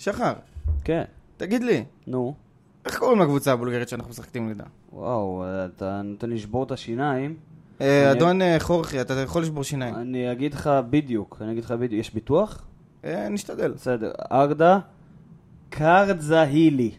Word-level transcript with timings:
שחר, 0.00 0.32
כן, 0.84 1.02
תגיד 1.36 1.62
לי, 1.62 1.84
נו. 2.06 2.34
איך 2.86 2.98
קוראים 2.98 3.20
לקבוצה 3.20 3.52
הבולגרית 3.52 3.88
שאנחנו 3.88 4.10
משחקים 4.10 4.48
לידה? 4.48 4.64
וואו, 4.92 5.44
אתה 5.64 6.02
נותן 6.04 6.30
לשבור 6.30 6.64
את 6.64 6.70
השיניים. 6.70 7.36
אה, 7.80 8.12
אדון 8.12 8.42
אה, 8.42 8.56
חורכי, 8.58 9.00
אתה 9.00 9.14
יכול 9.20 9.42
לשבור 9.42 9.64
שיניים. 9.64 9.94
אני 9.94 10.32
אגיד 10.32 10.54
לך 10.54 10.70
בדיוק, 10.90 11.38
אני 11.40 11.52
אגיד 11.52 11.64
לך 11.64 11.70
בדיוק. 11.70 12.00
יש 12.00 12.14
ביטוח? 12.14 12.62
אה, 13.04 13.28
נשתדל. 13.28 13.72
בסדר. 13.72 14.12
ארדה 14.32 14.78
קרדזהילי. 15.70 16.90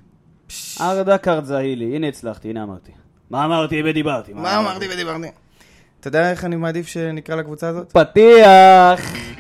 ארדה 0.82 1.18
קרדזהילי. 1.18 1.96
הנה 1.96 2.08
הצלחתי, 2.08 2.50
הנה 2.50 2.64
אמרתי. 2.64 2.92
מה 3.30 3.46
אמרתי 3.46 3.82
ודיברתי? 3.86 4.34
מה 4.34 4.60
אמרתי 4.60 4.86
ודיברתי? 4.94 5.28
אתה 6.00 6.08
יודע 6.08 6.32
איך 6.32 6.46
אני 6.46 6.56
מעדיף 6.56 6.88
שנקרא 6.88 7.36
לקבוצה 7.36 7.68
הזאת? 7.68 7.92
פתיח! 7.92 9.31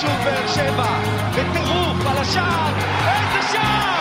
שוב 0.00 0.10
באר 0.24 0.46
שבע, 0.46 0.98
בטירוף 1.30 2.06
על 2.06 2.16
השער, 2.18 2.72
איזה 3.08 3.48
שער! 3.52 3.98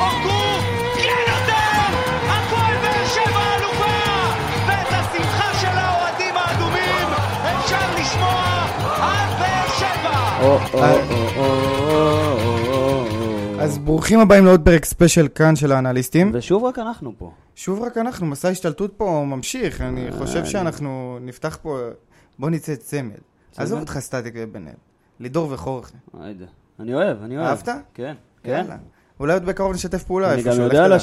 אורגו, 0.00 0.60
כן 0.94 1.18
יותר! 1.28 1.96
הפועל 2.28 2.76
באר 2.82 3.06
שבע 3.06 3.56
אלופה! 3.58 3.98
ואת 4.66 4.86
השמחה 4.90 5.54
של 5.60 5.78
האוהדים 5.78 6.36
האדומים 6.36 7.08
אפשר 7.42 8.00
לשמוע 8.00 8.66
על 9.02 9.34
באר 9.38 9.68
שבע! 9.78 11.67
אז 13.68 13.78
ברוכים 13.78 14.20
הבאים 14.20 14.44
לעוד 14.44 14.60
פרק 14.64 14.84
ספיישל 14.84 15.28
כאן 15.34 15.56
של 15.56 15.72
האנליסטים. 15.72 16.30
ושוב 16.34 16.64
רק 16.64 16.78
אנחנו 16.78 17.12
פה. 17.18 17.30
שוב 17.54 17.82
רק 17.82 17.98
אנחנו, 17.98 18.26
מסע 18.26 18.48
השתלטות 18.48 18.92
פה 18.96 19.24
ממשיך. 19.26 19.80
אני 19.80 20.06
אה, 20.06 20.12
חושב 20.12 20.44
שאנחנו 20.44 21.18
נפתח 21.20 21.58
פה... 21.62 21.78
בוא 22.38 22.50
נצא 22.50 22.74
צמד. 22.74 23.18
עזוב 23.56 23.80
אותך 23.80 23.98
סטטיק 23.98 24.34
ובן 24.36 24.66
אל. 24.66 24.72
לידור 25.20 25.52
וחורכי. 25.52 25.96
אני 26.80 26.94
אוהב, 26.94 27.22
אני 27.22 27.36
אוהב. 27.36 27.48
אהבת? 27.48 27.68
כן. 27.94 28.14
כן. 28.42 28.66
אולי 29.20 29.32
עוד 29.32 29.44
בקרוב 29.44 29.72
נשתף 29.72 30.02
פעולה. 30.02 30.34
אני 30.34 30.42
גם 30.42 30.60
יודע 30.60 30.86
תדע. 30.86 30.98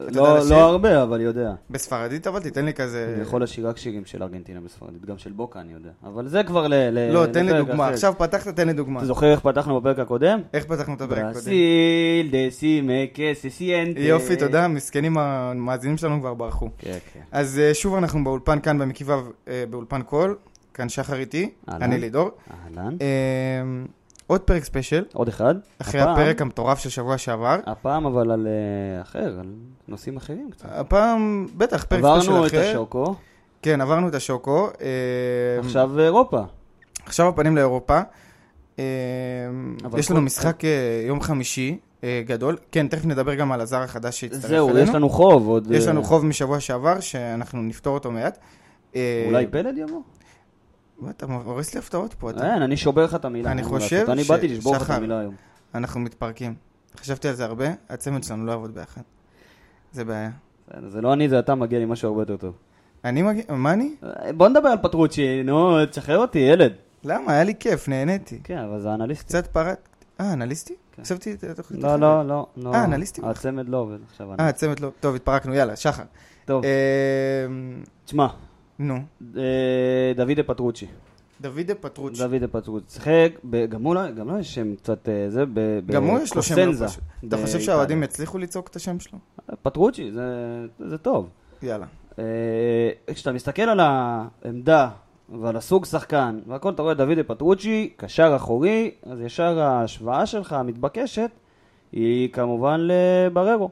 לא? 0.00 0.38
לא 0.50 0.56
הרבה, 0.56 1.02
אבל 1.02 1.20
יודע. 1.20 1.52
בספרדית 1.70 2.26
אבל 2.26 2.40
תיתן 2.40 2.64
לי 2.64 2.74
כזה... 2.74 3.12
אני 3.14 3.22
יכול 3.22 3.42
לשיר 3.42 3.68
רק 3.68 3.76
שירים 3.76 4.04
של 4.04 4.22
ארגנטינה 4.22 4.60
בספרדית, 4.60 5.04
גם 5.04 5.18
של 5.18 5.32
בוקה 5.32 5.60
אני 5.60 5.72
יודע. 5.72 5.90
אבל 6.04 6.28
זה 6.28 6.42
כבר 6.42 6.66
ל... 6.68 6.74
ל- 6.74 7.12
לא, 7.12 7.26
תן 7.26 7.46
לי 7.46 7.52
דוגמה. 7.58 7.84
אחר. 7.84 7.92
עכשיו 7.94 8.14
פתחת, 8.18 8.56
תן 8.56 8.66
לי 8.66 8.72
דוגמה. 8.72 8.98
אתה 8.98 9.06
זוכר 9.06 9.32
איך 9.32 9.40
פתחנו 9.40 9.80
בפרק 9.80 9.98
הקודם? 9.98 10.40
איך 10.52 10.64
פתחנו 10.64 10.94
את 10.94 11.00
הפרק 11.00 11.18
הקודם? 11.18 11.34
ברסיל, 11.34 12.30
דסימה, 12.32 12.92
קסי, 13.14 13.50
סיינטה. 13.50 14.00
יופי, 14.00 14.36
תודה. 14.36 14.68
מסכנים 14.68 15.18
המאזינים 15.18 15.96
שלנו 15.96 16.20
כבר 16.20 16.34
ברחו. 16.34 16.68
כן, 16.78 16.98
כן. 17.14 17.20
אז 17.32 17.58
אה, 17.58 17.74
שוב 17.74 17.94
אנחנו 17.94 18.24
באולפן 18.24 18.60
כאן 18.60 18.78
במקיף 18.78 19.08
ו' 19.08 19.12
אה, 19.48 19.64
באולפן 19.70 20.02
קול. 20.02 20.36
כאן 20.74 20.88
שחר 20.88 21.16
איתי. 21.18 21.50
אני 21.68 21.98
לידור. 21.98 22.30
אהלן. 22.78 22.96
עוד 24.28 24.40
פרק 24.40 24.64
special, 24.64 25.04
עוד 25.14 25.28
אחד. 25.28 25.54
אחרי 25.78 26.00
הפעם- 26.00 26.12
הפרק 26.14 26.42
המטורף 26.42 26.78
של 26.78 26.90
שבוע 26.90 27.18
שעבר. 27.18 27.56
הפעם 27.66 28.06
אבל 28.06 28.30
על 28.30 28.46
אה, 28.46 29.02
אחר, 29.02 29.36
על 29.40 29.52
נושאים 29.88 30.16
אחרים 30.16 30.50
קצת. 30.50 30.66
הפעם, 30.70 31.46
בטח, 31.56 31.84
פרק 31.84 32.00
special 32.00 32.30
עברנו 32.30 32.46
את 32.46 32.50
אחר. 32.50 32.70
השוקו, 32.70 33.14
כן, 33.62 33.80
עברנו 33.80 34.08
את 34.08 34.14
השוקו. 34.14 34.68
אה, 34.80 34.86
עכשיו 35.58 36.00
אירופה. 36.00 36.40
עכשיו 37.06 37.28
הפנים 37.28 37.56
לאירופה. 37.56 38.00
אה, 38.78 38.84
יש 39.98 40.08
כל- 40.08 40.14
לנו 40.14 40.22
משחק 40.22 40.64
אה, 40.64 40.70
יום 41.06 41.20
חמישי 41.20 41.78
גדול. 42.26 42.56
כן, 42.72 42.88
תכף 42.88 43.04
נדבר 43.06 43.34
גם 43.34 43.52
על 43.52 43.60
הזר 43.60 43.82
החדש 43.82 44.20
שהצטרף 44.20 44.44
אלינו. 44.50 44.66
זהו, 44.68 44.78
יש 44.78 44.88
לנו 44.88 45.08
חוב 45.10 45.48
עוד... 45.48 45.70
יש 45.70 45.86
לנו 45.86 46.02
חוב 46.04 46.26
משבוע 46.26 46.60
שעבר, 46.60 47.00
שאנחנו 47.00 47.62
נפתור 47.62 47.94
אותו 47.94 48.10
מעט. 48.10 48.38
אולי 49.26 49.46
פלד 49.50 49.78
יבוא? 49.78 50.00
מה, 50.98 51.10
אתה 51.10 51.26
הורס 51.44 51.74
לי 51.74 51.78
הפתעות 51.78 52.14
פה, 52.14 52.30
אתה. 52.30 52.54
אין, 52.54 52.62
אני 52.62 52.76
שובר 52.76 53.04
לך 53.04 53.14
את 53.14 53.24
המילה. 53.24 53.52
אני 53.52 53.62
חושב 53.64 53.96
לעשות. 53.96 54.08
אני 54.08 54.24
ש- 54.24 54.28
באתי 54.30 54.48
לשבור 54.48 54.76
לך 54.76 54.90
את 54.90 54.96
המילה 54.96 55.20
היום. 55.20 55.34
אנחנו 55.74 56.00
מתפרקים. 56.00 56.54
חשבתי 56.96 57.28
על 57.28 57.34
זה 57.34 57.44
הרבה, 57.44 57.66
הצמד 57.88 58.24
שלנו 58.24 58.46
לא 58.46 58.52
יעבוד 58.52 58.74
ביחד. 58.74 59.00
זה 59.92 60.04
בעיה. 60.04 60.30
זה 60.88 61.00
לא 61.00 61.12
אני, 61.12 61.28
זה 61.28 61.38
אתה 61.38 61.54
מגיע 61.54 61.78
לי 61.78 61.84
משהו 61.84 62.08
הרבה 62.08 62.22
יותר 62.22 62.36
טוב. 62.36 62.54
אני 63.04 63.22
מגיע, 63.22 63.42
מה 63.48 63.72
אני? 63.72 63.94
אה, 64.04 64.32
בוא 64.32 64.48
נדבר 64.48 64.68
על 64.68 64.78
פטרוצ'י, 64.82 65.42
נו, 65.42 65.86
תשחרר 65.86 66.18
אותי, 66.18 66.38
ילד. 66.38 66.72
למה? 67.04 67.32
היה 67.32 67.44
לי 67.44 67.54
כיף, 67.60 67.88
נהניתי. 67.88 68.40
כן, 68.44 68.58
אבל 68.58 68.80
זה 68.80 68.94
אנליסט. 68.94 69.22
קצת 69.26 69.46
פרט... 69.46 69.88
אה, 70.20 70.32
אנליסטי? 70.32 70.74
כן. 70.92 71.02
חשבתי 71.04 71.36
לא. 71.70 71.96
לא, 71.96 72.26
לא. 72.26 72.46
לא. 72.56 72.74
אה, 72.74 72.84
אנליסטים? 72.84 73.24
הצמד 73.24 73.68
לא 73.68 73.76
עובד 73.76 73.98
עכשיו. 74.10 74.32
אה. 74.40 74.48
הצמד 74.48 74.80
לא. 74.80 74.90
טוב, 75.00 75.14
התפרקנו, 75.14 75.54
יאללה, 75.54 75.76
שחר. 75.76 76.02
טוב, 76.44 76.64
אה, 76.64 76.70
תשמע, 78.04 78.26
נו, 78.78 78.94
אה, 79.36 79.42
דוידה 80.16 80.42
פטרוצ'י. 80.42 80.86
דוידה 81.40 81.74
פטרוצ'י. 81.74 82.22
דוידה 82.28 82.48
פטרוצ'י. 82.48 82.92
שיחק, 82.94 83.32
גם 83.68 83.82
הוא 83.84 83.94
לא- 83.94 84.10
גם 84.10 84.28
לו 84.28 84.38
יש 84.38 84.54
שם 84.54 84.74
קצת, 84.74 85.08
אה, 85.08 85.30
זה, 85.30 85.44
גם 85.86 86.04
הוא 86.04 86.18
יש 86.18 86.34
לו 86.36 86.42
שם 86.42 86.54
לא 86.58 86.86
פשוט. 86.86 87.02
אתה 87.28 87.36
חושב. 87.36 87.60
שהאוהדים 87.60 88.02
יצליחו 88.02 88.38
לצעוק 88.38 88.68
את 88.68 88.76
השם 88.76 89.00
שלו? 89.00 89.18
פטרוצ'י, 89.62 90.12
זה- 90.12 90.66
זה 90.78 90.98
טוב. 90.98 91.28
יאללה. 91.62 91.86
אה, 92.18 92.24
כשאתה 93.14 93.32
מסתכל 93.32 93.62
על 93.62 93.80
העמדה 93.80 94.88
ועל 95.40 95.56
הסוג 95.56 95.84
שחקן, 95.84 96.38
והכל 96.46 96.70
אתה 96.70 96.82
רואה 96.82 96.94
דוידה 96.94 97.22
פטרוצ'י, 97.22 97.90
קשר 97.96 98.32
אחורי, 98.36 98.90
אז 99.06 99.20
ישר 99.20 99.58
ההשוואה 99.58 100.26
שלך 100.26 100.52
המתבקשת 100.52 101.30
היא 101.92 102.28
כמובן 102.32 102.80
לבררו. 102.80 103.70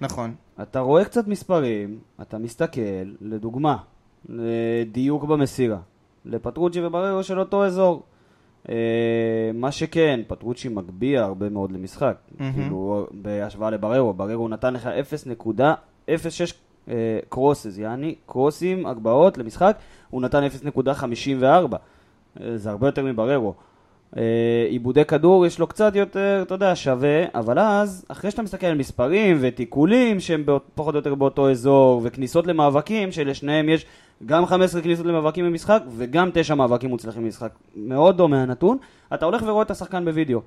נכון. 0.00 0.34
אתה 0.62 0.80
רואה 0.80 1.04
קצת 1.04 1.26
מספרים, 1.28 1.98
אתה 2.22 2.38
מסתכל, 2.38 2.80
לדוגמה, 3.20 3.76
לדיוק 4.28 5.24
במסירה, 5.24 5.78
לפטרוצ'י 6.24 6.86
ובררו 6.86 7.22
של 7.22 7.38
אותו 7.38 7.64
אזור. 7.64 8.02
אה, 8.68 8.74
מה 9.54 9.72
שכן, 9.72 10.20
פטרוצ'י 10.26 10.68
מגביה 10.68 11.24
הרבה 11.24 11.48
מאוד 11.48 11.72
למשחק. 11.72 12.16
מהמם. 12.38 12.52
כאילו, 12.52 13.06
בהשוואה 13.10 13.70
לבררו, 13.70 14.12
בררו 14.12 14.48
נתן 14.48 14.74
לך 14.74 14.90
0.06 16.08 16.54
אה, 16.88 17.18
קרוסס, 17.28 17.78
יעני, 17.78 18.14
קרוסים, 18.26 18.86
הגבהות 18.86 19.38
למשחק, 19.38 19.76
הוא 20.10 20.22
נתן 20.22 20.42
0.54. 20.46 21.44
אה, 21.44 22.56
זה 22.56 22.70
הרבה 22.70 22.88
יותר 22.88 23.04
מבררו. 23.04 23.54
אה, 24.16 24.66
עיבודי 24.68 25.04
כדור 25.04 25.46
יש 25.46 25.58
לו 25.58 25.66
קצת 25.66 25.96
יותר, 25.96 26.40
אתה 26.42 26.54
יודע, 26.54 26.76
שווה, 26.76 27.24
אבל 27.34 27.58
אז, 27.58 28.04
אחרי 28.08 28.30
שאתה 28.30 28.42
מסתכל 28.42 28.66
על 28.66 28.78
מספרים 28.78 29.38
ותיקולים 29.40 30.20
שהם 30.20 30.44
פחות 30.74 30.94
או 30.94 30.98
יותר 30.98 31.14
באותו 31.14 31.50
אזור, 31.50 32.00
וכניסות 32.04 32.46
למאבקים, 32.46 33.12
שלשניהם 33.12 33.68
יש 33.68 33.86
גם 34.26 34.46
15 34.46 34.82
כניסות 34.82 35.06
למאבקים 35.06 35.44
במשחק, 35.44 35.82
וגם 35.96 36.30
9 36.34 36.54
מאבקים 36.54 36.90
מוצלחים 36.90 37.22
במשחק, 37.24 37.52
מאוד 37.76 38.16
דומה 38.16 38.42
הנתון, 38.42 38.78
אתה 39.14 39.24
הולך 39.24 39.42
ורואה 39.46 39.62
את 39.62 39.70
השחקן 39.70 40.04
בווידאו. 40.04 40.40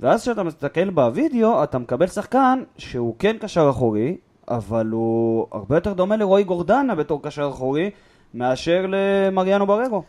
ואז 0.00 0.22
כשאתה 0.22 0.42
מסתכל 0.42 0.90
בווידאו, 0.90 1.64
אתה 1.64 1.78
מקבל 1.78 2.06
שחקן 2.06 2.62
שהוא 2.78 3.14
כן 3.18 3.36
קשר 3.40 3.70
אחורי, 3.70 4.16
אבל 4.48 4.86
הוא 4.86 5.46
הרבה 5.52 5.76
יותר 5.76 5.92
דומה 5.92 6.16
לרועי 6.16 6.44
גורדנה 6.44 6.94
בתור 6.94 7.22
קשר 7.22 7.48
אחורי, 7.48 7.90
מאשר 8.34 8.86
למריאנו 8.88 9.66
בררו. 9.66 10.02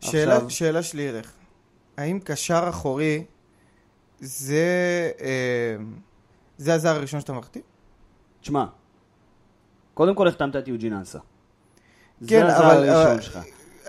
שאלה, 0.00 0.34
עכשיו- 0.34 0.50
שאלה 0.50 0.82
שלי 0.82 1.08
אליך. 1.10 1.32
האם 1.96 2.18
קשר 2.24 2.64
אחורי 2.68 3.24
זה, 4.20 4.64
אה, 5.20 5.76
זה 6.56 6.74
הזר 6.74 6.96
הראשון 6.96 7.20
שאתה 7.20 7.32
מחתים? 7.32 7.62
תשמע, 8.40 8.64
קודם 9.94 10.14
כל 10.14 10.28
החתמת 10.28 10.56
את 10.56 10.68
יוג'ין 10.68 10.92
אנסה. 10.92 11.18
כן, 12.28 12.46
זה 12.46 12.58
אבל- 12.58 12.64
הראשון 12.88 13.12
אבל- 13.12 13.20
שלך. 13.20 13.38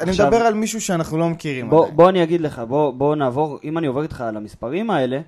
אני 0.02 0.10
עכשיו- 0.10 0.28
מדבר 0.28 0.38
על 0.42 0.54
מישהו 0.54 0.82
שאנחנו 0.82 1.18
לא 1.18 1.30
מכירים 1.30 1.70
בוא. 1.70 1.90
בוא 1.90 2.10
אני 2.10 2.24
אגיד 2.24 2.42
לך, 2.42 2.62
בוא, 2.68 2.92
בוא 2.94 3.16
נעבור, 3.16 3.60
אם 3.64 3.78
אני 3.78 3.88
עובר 3.88 4.02
איתך 4.04 4.22
על 4.22 4.38
המספרים 4.38 4.90
האלה, 4.90 5.20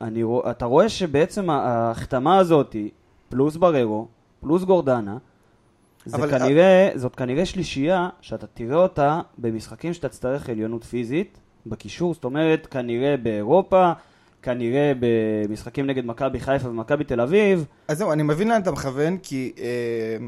אני, 0.00 0.22
אתה 0.50 0.64
רואה 0.64 0.88
שבעצם 0.88 1.50
ההחתמה 1.50 2.38
הזאת, 2.38 2.76
פלוס 3.28 3.56
בררו, 3.56 4.08
פלוס 4.40 4.64
גורדנה, 4.64 5.16
זה 6.06 6.16
אבל- 6.16 6.30
כנראה, 6.38 6.90
זאת 6.94 7.14
כנראה 7.16 7.46
שלישייה 7.46 8.08
שאתה 8.20 8.46
תראה 8.46 8.76
אותה 8.76 9.20
במשחקים 9.38 9.92
שאתה 9.92 10.08
תצטרך 10.08 10.48
עליונות 10.48 10.84
פיזית, 10.84 11.38
בקישור, 11.66 12.14
זאת 12.14 12.24
אומרת, 12.24 12.66
כנראה 12.66 13.16
באירופה, 13.16 13.92
כנראה 14.42 14.92
במשחקים 15.00 15.86
נגד 15.86 16.06
מכבי 16.06 16.40
חיפה 16.40 16.68
ומכבי 16.68 17.04
תל 17.04 17.20
אביב, 17.20 17.64
אז 17.88 17.98
זהו, 17.98 18.12
אני 18.12 18.22
מבין 18.22 18.48
לאן 18.48 18.62
אתה 18.62 18.70
מכוון, 18.72 19.16
כי 19.22 19.52
אה, 19.58 20.26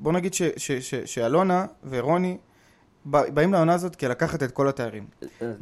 בוא 0.00 0.12
נגיד 0.12 0.34
ש- 0.34 0.42
ש- 0.56 0.72
ש- 0.72 0.94
שאלונה 1.14 1.66
ורוני 1.90 2.36
בא- 3.04 3.30
באים 3.30 3.52
לעונה 3.52 3.74
הזאת 3.74 3.96
כי 3.96 4.08
לקחת 4.08 4.42
את 4.42 4.50
כל 4.50 4.68
התארים. 4.68 5.06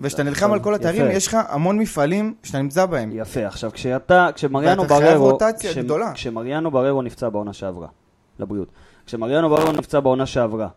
וכשאתה 0.00 0.22
נלחם 0.22 0.52
על 0.52 0.60
כל 0.60 0.74
התארים. 0.74 1.06
יש 1.10 1.26
לך 1.26 1.36
המון 1.48 1.78
מפעלים 1.78 2.34
שאתה 2.42 2.58
נמצא 2.58 2.86
בהם. 2.86 3.10
יפה, 3.12 3.46
עכשיו 3.46 3.70
כשאתה, 3.72 4.28
כשמריאנו 4.34 4.82
ואתה 4.82 4.94
חייב 4.96 5.12
בררו, 5.12 5.30
רוטציה 5.30 5.70
גדולה. 5.82 6.12
כשמריאנו 6.12 6.70
בררו 6.70 7.02
נפצע 7.02 7.28
בעונה 7.28 7.52
שעברה, 7.52 7.88
לבריאות, 8.38 8.68
כשמריאנו 9.06 9.48
בררו 9.50 9.72
נפצע 9.72 10.00
בעונה 10.00 10.26
שעברה, 10.26 10.68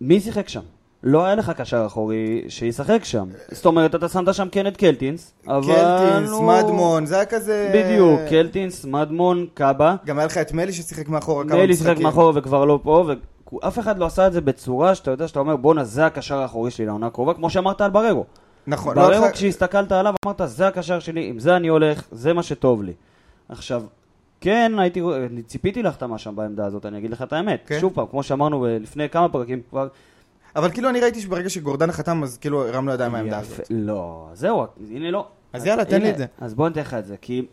מי 0.00 0.20
שיחק 0.20 0.48
שם? 0.48 0.60
לא 1.02 1.24
היה 1.24 1.34
לך 1.34 1.50
קשר 1.50 1.86
אחורי 1.86 2.44
שישחק 2.48 3.04
שם. 3.04 3.28
זאת 3.50 3.66
אומרת, 3.66 3.94
אתה 3.94 4.08
שמת 4.08 4.34
שם 4.34 4.48
כן 4.52 4.66
את 4.66 4.76
קלטינס, 4.76 5.32
אבל... 5.46 5.62
קלטינס, 5.74 6.30
הוא- 6.30 6.48
מדמון, 6.52 7.06
זה 7.06 7.16
היה 7.16 7.24
כזה... 7.24 7.70
בדיוק, 7.74 8.20
קלטינס, 8.28 8.84
מדמון, 8.84 9.46
קאבה. 9.54 9.96
גם 10.06 10.18
היה 10.18 10.26
לך 10.26 10.38
את 10.38 10.52
מלי 10.52 10.72
ששיחק 10.72 11.08
מאחורה 11.08 11.44
כמה 11.44 11.66
משחקים. 11.66 11.76
שיחק 11.94 12.02
מאחור 12.02 12.32
וכבר 12.34 12.64
לא 12.64 12.78
פה, 12.82 13.10
ואף 13.62 13.78
אחד 13.78 13.98
לא 13.98 14.06
עשה 14.06 14.26
את 14.26 14.32
זה 14.32 14.40
בצורה 14.40 14.94
שאתה 14.94 15.10
יודע 15.10 15.28
שאתה 15.28 15.40
אומר, 15.40 15.56
בואנה, 15.56 15.84
זה 15.84 16.06
הקשר 16.06 16.38
האחורי 16.38 16.70
שלי 16.70 16.86
לעונה 16.86 17.06
הקרובה, 17.06 17.34
כמו 17.34 17.50
שאמרת 17.50 17.80
על 17.80 17.90
בררו. 17.90 18.24
נכון, 18.66 18.96
לא 18.98 19.08
בררו, 19.08 19.24
לך- 19.24 19.32
כשהסתכלת 19.32 19.92
עליו, 19.92 20.14
אמרת, 20.26 20.40
זה 20.44 20.66
הקשר 20.68 20.98
שלי, 20.98 21.28
עם 21.28 21.38
זה 21.38 21.56
אני 21.56 21.68
הולך, 21.68 22.02
זה 22.12 22.32
מה 22.32 22.42
שטוב 22.42 22.82
לי. 22.82 22.92
עכשיו, 23.48 23.82
כן, 24.40 24.72
הייתי, 24.78 25.00
ציפיתי 25.46 25.82
להחתמה 25.82 26.18
שם 26.18 26.36
בעמדה 26.36 26.66
הזאת, 26.66 26.86
אני 26.86 26.98
אגיד 26.98 27.10
לך 27.10 27.22
את 27.22 27.32
האמת. 27.32 27.60
כן. 27.66 27.78
שוב 27.80 27.92
פעם, 27.94 28.06
כמו 28.10 28.22
שאמרנו 28.22 28.66
לפני 28.80 29.08
כמה 29.08 29.28
פרקים 29.28 29.60
כבר, 29.70 29.88
אבל 30.58 30.70
כאילו 30.70 30.88
אני 30.88 31.00
ראיתי 31.00 31.20
שברגע 31.20 31.50
שגורדנה 31.50 31.92
חתם, 31.92 32.22
אז 32.22 32.38
כאילו 32.38 32.68
הרמנו 32.68 32.92
ידיים 32.92 33.12
מהעמדה. 33.12 33.38
הזאת. 33.38 33.66
לא, 33.70 34.28
זהו, 34.32 34.66
הנה 34.90 35.10
לא. 35.10 35.26
אז 35.52 35.66
יאללה, 35.66 35.84
תן 35.84 36.02
לי 36.02 36.10
את 36.10 36.18
זה. 36.18 36.26
אז 36.40 36.54
בוא 36.54 36.68
ניתן 36.68 36.80
לך 36.80 36.94
את 36.94 37.06
זה, 37.06 37.16
כי 37.20 37.46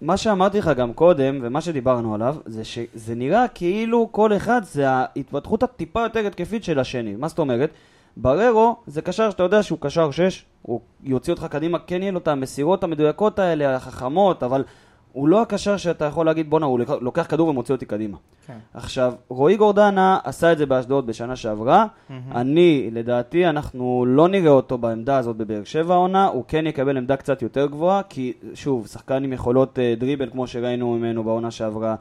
מה 0.00 0.16
שאמרתי 0.16 0.58
לך 0.58 0.70
גם 0.76 0.92
קודם, 0.92 1.38
ומה 1.42 1.60
שדיברנו 1.60 2.14
עליו, 2.14 2.36
זה 2.46 2.64
שזה 2.64 3.14
נראה 3.14 3.48
כאילו 3.48 4.08
כל 4.10 4.36
אחד 4.36 4.60
זה 4.64 4.88
ההתפתחות 4.88 5.62
הטיפה 5.62 6.00
יותר 6.00 6.26
התקפית 6.26 6.64
של 6.64 6.78
השני. 6.78 7.16
מה 7.16 7.28
זאת 7.28 7.38
אומרת? 7.38 7.70
בררו 8.16 8.76
זה 8.86 9.02
קשר 9.02 9.30
שאתה 9.30 9.42
יודע 9.42 9.62
שהוא 9.62 9.78
קשר 9.80 10.10
6, 10.10 10.44
הוא 10.62 10.80
יוציא 11.04 11.32
אותך 11.32 11.46
קדימה, 11.50 11.78
כן 11.78 12.02
יהיה 12.02 12.12
לו 12.12 12.18
את 12.18 12.28
המסירות 12.28 12.84
המדויקות 12.84 13.38
האלה, 13.38 13.76
החכמות, 13.76 14.42
אבל 14.42 14.64
הוא 15.12 15.28
לא 15.28 15.42
הקשר 15.42 15.76
שאתה 15.76 16.04
יכול 16.04 16.26
להגיד, 16.26 16.50
בואנה, 16.50 16.66
הוא 16.66 16.80
לוקח- 17.00 17.26
כדור 17.28 17.48
ומוציא 17.48 17.74
אותי 17.74 17.86
קדימה. 17.86 18.16
כן. 18.46 18.56
עכשיו, 18.74 19.12
רועי 19.28 19.56
גורדנה 19.56 20.18
עשה 20.24 20.52
את 20.52 20.58
זה 20.58 20.66
באשדוד 20.66 21.06
בשנה 21.06 21.36
שעברה. 21.36 21.86
אני, 22.34 22.88
לדעתי, 22.92 23.46
אנחנו 23.46 24.04
לא 24.08 24.28
נראה 24.28 24.50
אותו 24.50 24.78
בעמדה 24.78 25.16
הזאת 25.18 25.36
בבאר 25.36 25.64
שבע 25.64 25.94
העונה, 25.94 26.26
הוא 26.26 26.44
כן 26.48 26.66
יקבל 26.66 26.96
עמדה 26.96 27.16
קצת 27.16 27.42
יותר 27.42 27.66
גבוהה, 27.66 28.02
כי 28.08 28.32
שוב, 28.54 28.86
שחקן 28.86 29.24
עם 29.24 29.32
יכולות 29.32 29.78
אה, 29.78 29.94
דריבל 29.98 30.30
כמו 30.30 30.46
שראינו 30.46 30.94
ממנו 30.98 31.24
בעונה 31.24 31.50
שעברה, 31.50 31.94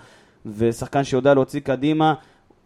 ושחקן 0.46 1.04
שיודע 1.04 1.34
להוציא 1.34 1.60
קדימה. 1.60 2.14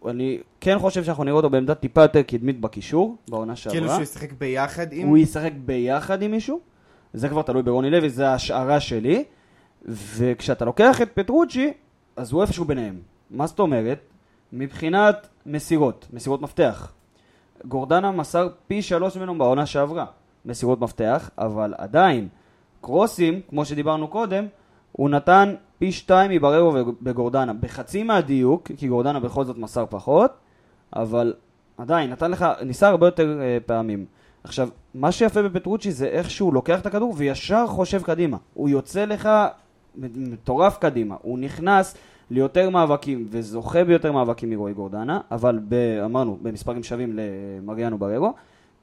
אני 0.08 0.38
כן 0.60 0.78
חושב 0.78 1.04
שאנחנו 1.04 1.24
נראה 1.24 1.36
אותו 1.36 1.50
בעמדה 1.50 1.74
טיפה 1.74 2.02
יותר 2.02 2.22
קדמית 2.22 2.60
בקישור, 2.60 3.16
בעונה 3.28 3.56
שעברה. 3.56 3.78
כאילו 3.78 3.92
שהוא 3.92 4.02
ישחק 4.02 4.32
ביחד 4.32 4.86
עם... 4.92 5.08
הוא 5.08 5.18
ישחק 5.18 5.52
ביחד 5.64 6.22
עם 6.22 6.30
מישהו, 6.30 6.60
זה 7.14 7.28
כבר 7.28 7.42
תלוי 7.42 7.62
ברוני 7.62 7.90
לוי, 7.90 8.10
זה 8.10 8.28
ההשערה 8.28 8.80
שלי, 8.80 9.24
וכשאתה 9.86 10.64
לוקח 10.64 11.02
את 11.02 11.12
פטרוצ'י, 11.14 11.72
אז 12.16 12.32
הוא 12.32 12.42
איפשהו 12.42 12.64
ביניהם. 12.64 13.00
מה 13.30 13.46
זאת 13.46 13.58
אומרת? 13.58 13.98
מבחינת 14.52 15.28
מסירות, 15.46 16.06
מסירות 16.12 16.42
מפתח. 16.42 16.92
גורדנה 17.64 18.10
מסר 18.10 18.48
פי 18.66 18.82
שלוש 18.82 19.16
ממנו 19.16 19.38
בעונה 19.38 19.66
שעברה, 19.66 20.06
מסירות 20.44 20.80
מפתח, 20.80 21.30
אבל 21.38 21.74
עדיין, 21.78 22.28
קרוסים, 22.80 23.40
כמו 23.48 23.64
שדיברנו 23.64 24.08
קודם, 24.08 24.46
הוא 24.92 25.10
נתן 25.10 25.54
פי 25.78 25.92
שתיים 25.92 26.30
מבררו 26.30 26.74
ובגורדנה, 26.74 27.52
בחצי 27.52 28.02
מהדיוק, 28.02 28.70
כי 28.76 28.88
גורדנה 28.88 29.20
בכל 29.20 29.44
זאת 29.44 29.58
מסר 29.58 29.84
פחות, 29.90 30.30
אבל 30.96 31.34
עדיין, 31.78 32.10
נתן 32.10 32.30
לך, 32.30 32.46
ניסה 32.64 32.88
הרבה 32.88 33.06
יותר 33.06 33.40
אה, 33.40 33.58
פעמים. 33.66 34.06
עכשיו, 34.44 34.68
מה 34.94 35.12
שיפה 35.12 35.42
בפטרוצ'י 35.42 35.92
זה 35.92 36.06
איך 36.06 36.30
שהוא 36.30 36.54
לוקח 36.54 36.80
את 36.80 36.86
הכדור 36.86 37.14
וישר 37.16 37.66
חושב 37.66 38.02
קדימה. 38.02 38.36
הוא 38.54 38.68
יוצא 38.68 39.04
לך 39.04 39.28
מטורף 39.96 40.78
קדימה. 40.78 41.16
הוא 41.22 41.38
נכנס 41.38 41.96
ליותר 42.30 42.70
מאבקים 42.70 43.26
וזוכה 43.30 43.84
ביותר 43.84 44.12
מאבקים 44.12 44.50
מרועי 44.50 44.74
גורדנה, 44.74 45.20
אבל 45.30 45.58
ב, 45.68 45.74
אמרנו, 46.04 46.38
במספרים 46.42 46.82
שווים 46.82 47.18
למריאנו 47.18 47.98
בררו. 47.98 48.32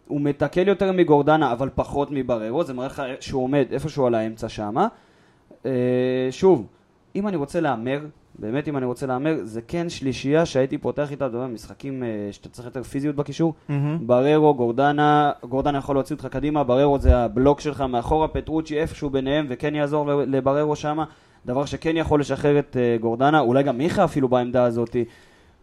הוא 0.07 0.21
מתקל 0.21 0.68
יותר 0.68 0.92
מגורדנה, 0.92 1.51
אבל 1.51 1.69
פחות 1.75 2.07
מבררו, 2.12 2.63
זה 2.63 2.74
מראה 2.74 2.88
לך 2.88 3.04
שהוא 3.19 3.44
עומד 3.44 3.65
איפשהו 3.71 4.06
על 4.06 4.15
האמצע 4.15 4.50
שמה. 4.50 4.88
אה, 5.65 6.27
שוב, 6.31 6.68
אם 7.16 7.27
אני 7.27 7.38
רוצה 7.38 7.59
להמר, 7.59 8.00
באמת 8.39 8.68
אם 8.68 8.77
אני 8.77 8.85
רוצה 8.85 9.06
להמר, 9.06 9.35
זה 9.44 9.62
כן 9.62 9.89
שלישייה 9.89 10.45
שהייתי 10.45 10.77
פותח 10.77 11.12
איתה, 11.12 11.27
אתה 11.27 11.38
יודע, 11.38 11.47
משחקים 11.47 12.03
אה, 12.03 12.07
שאתה 12.31 12.50
צריך 12.50 12.65
יותר 12.65 12.83
פיזיות 12.83 13.15
בקישור. 13.15 13.53
מהמם. 13.69 14.07
בררו, 14.07 14.53
גורדנה, 14.56 15.31
גורדנה 15.50 15.77
יכול 15.77 15.95
להוציא 15.95 16.15
אותך 16.15 16.27
קדימה, 16.27 16.63
בררו 16.63 17.00
זה 17.00 17.18
הבלוק 17.18 17.59
שלך 17.59 17.81
מאחורה, 17.81 18.27
פטרוצ'י 18.27 18.80
איפשהו 18.80 19.09
ביניהם, 19.09 19.45
וכן 19.50 19.75
יעזור 19.75 20.12
לבררו 20.27 20.75
שמה, 20.75 21.06
דבר 21.45 21.65
שכן 21.65 21.97
יכול 21.97 22.19
לשחרר 22.19 22.59
את 22.59 22.77
אה, 22.80 22.97
גורדנה, 23.01 23.39
אולי 23.39 23.63
גם 23.63 23.77
מיכה 23.77 24.03
אפילו 24.03 24.27
בעמדה 24.27 24.63
הזאת. 24.63 24.95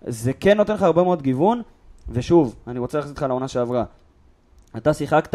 זה 0.07 0.33
כן 0.33 0.57
נותן 0.57 0.75
לך 0.75 0.83
הרבה 0.83 1.03
מאוד 1.03 1.23
גיוון, 1.23 1.63
ושוב, 2.09 2.55
אני 2.67 2.79
רוצה 2.79 2.99
להחזיר 2.99 3.13
אותך 3.13 3.23
לעונה 3.23 3.49
שעברה. 3.49 3.85
אתה 4.77 4.95
שיחקת, 4.95 5.35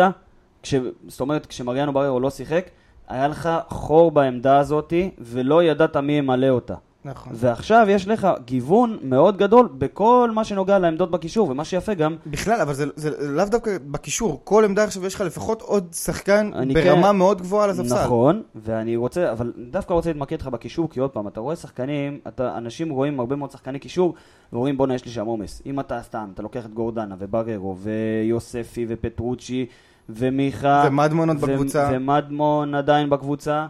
כש, 0.64 0.76
זאת 1.08 1.22
אומרת, 1.22 1.46
כשמריאנו 1.46 1.94
בררו 1.94 2.20
לא 2.20 2.30
שיחק, 2.30 2.70
היה 3.08 3.28
לך 3.28 3.50
חור 3.68 4.12
בעמדה 4.12 4.58
הזאת, 4.58 4.94
ולא 5.20 5.64
ידעת 5.64 5.98
מי 5.98 6.14
ימלא 6.14 6.50
אותה. 6.50 6.76
נכון. 7.06 7.34
ועכשיו 7.36 7.88
יש 7.90 8.07
לך 8.07 8.28
גיוון 8.46 8.98
מאוד 9.02 9.38
גדול 9.38 9.69
בכל 9.78 10.30
מה 10.34 10.44
שנוגע 10.44 10.80
לעמדות 10.80 11.12
בקישור, 11.12 11.50
ומה 11.50 11.66
שיפה 11.66 11.94
גם, 11.94 12.16
בכלל, 12.28 12.62
אבל 12.62 12.74
זה, 12.74 12.86
זה 12.96 13.28
לאו 13.31 13.46
דווקא 13.46 13.78
בקישור, 13.88 14.42
כל 14.44 14.66
עמדה 14.66 14.84
עכשיו 14.84 15.06
יש 15.06 15.16
לך 15.16 15.22
לפחות 15.22 15.62
עוד 15.62 15.88
שחקן 15.94 16.52
אני 16.56 16.74
ברמה 16.74 17.10
כן- 17.10 17.16
מאוד 17.16 17.42
גבוהה 17.42 17.63
על 17.63 17.69
הספסל. 17.69 18.04
נכון, 18.04 18.42
ואני 18.56 18.96
רוצה, 18.96 19.31
אבל 19.31 19.54
דווקא 19.69 19.94
רוצה 19.94 20.10
להתמקד 20.10 20.42
לך 20.42 20.48
בקישור, 20.48 20.90
כי 20.90 21.00
עוד 21.00 21.10
פעם, 21.10 21.28
אתה 21.28 21.40
רואה 21.40 21.56
שחקנים, 21.56 22.19
אתה, 22.28 22.57
אנשים 22.57 22.90
רואים 22.90 23.19
הרבה 23.19 23.36
מאוד 23.36 23.51
שחקני 23.51 23.80
קישור, 23.80 24.13
ורואים 24.54 24.78
בואנה 24.78 24.96
יש 24.96 25.06
לי 25.06 25.12
שם 25.12 25.25
עומס. 25.25 25.62
אם 25.66 25.80
אתה 25.80 26.01
סתם, 26.01 26.30
אתה 26.34 26.42
לוקח 26.42 26.66
את 26.66 26.74
גורדנה 26.74 27.16
ובררו 27.19 27.78
ויוספי 27.78 28.86
ופטרוצ'י 28.90 29.66
ומיכה, 30.10 30.84
ומדמון 30.88 31.30
עוד 31.30 31.38
ו- 31.44 31.48
בקבוצה. 31.48 31.90
ומדמון 31.94 32.75
עדיין 32.75 33.10
בקבוצה, 33.10 33.68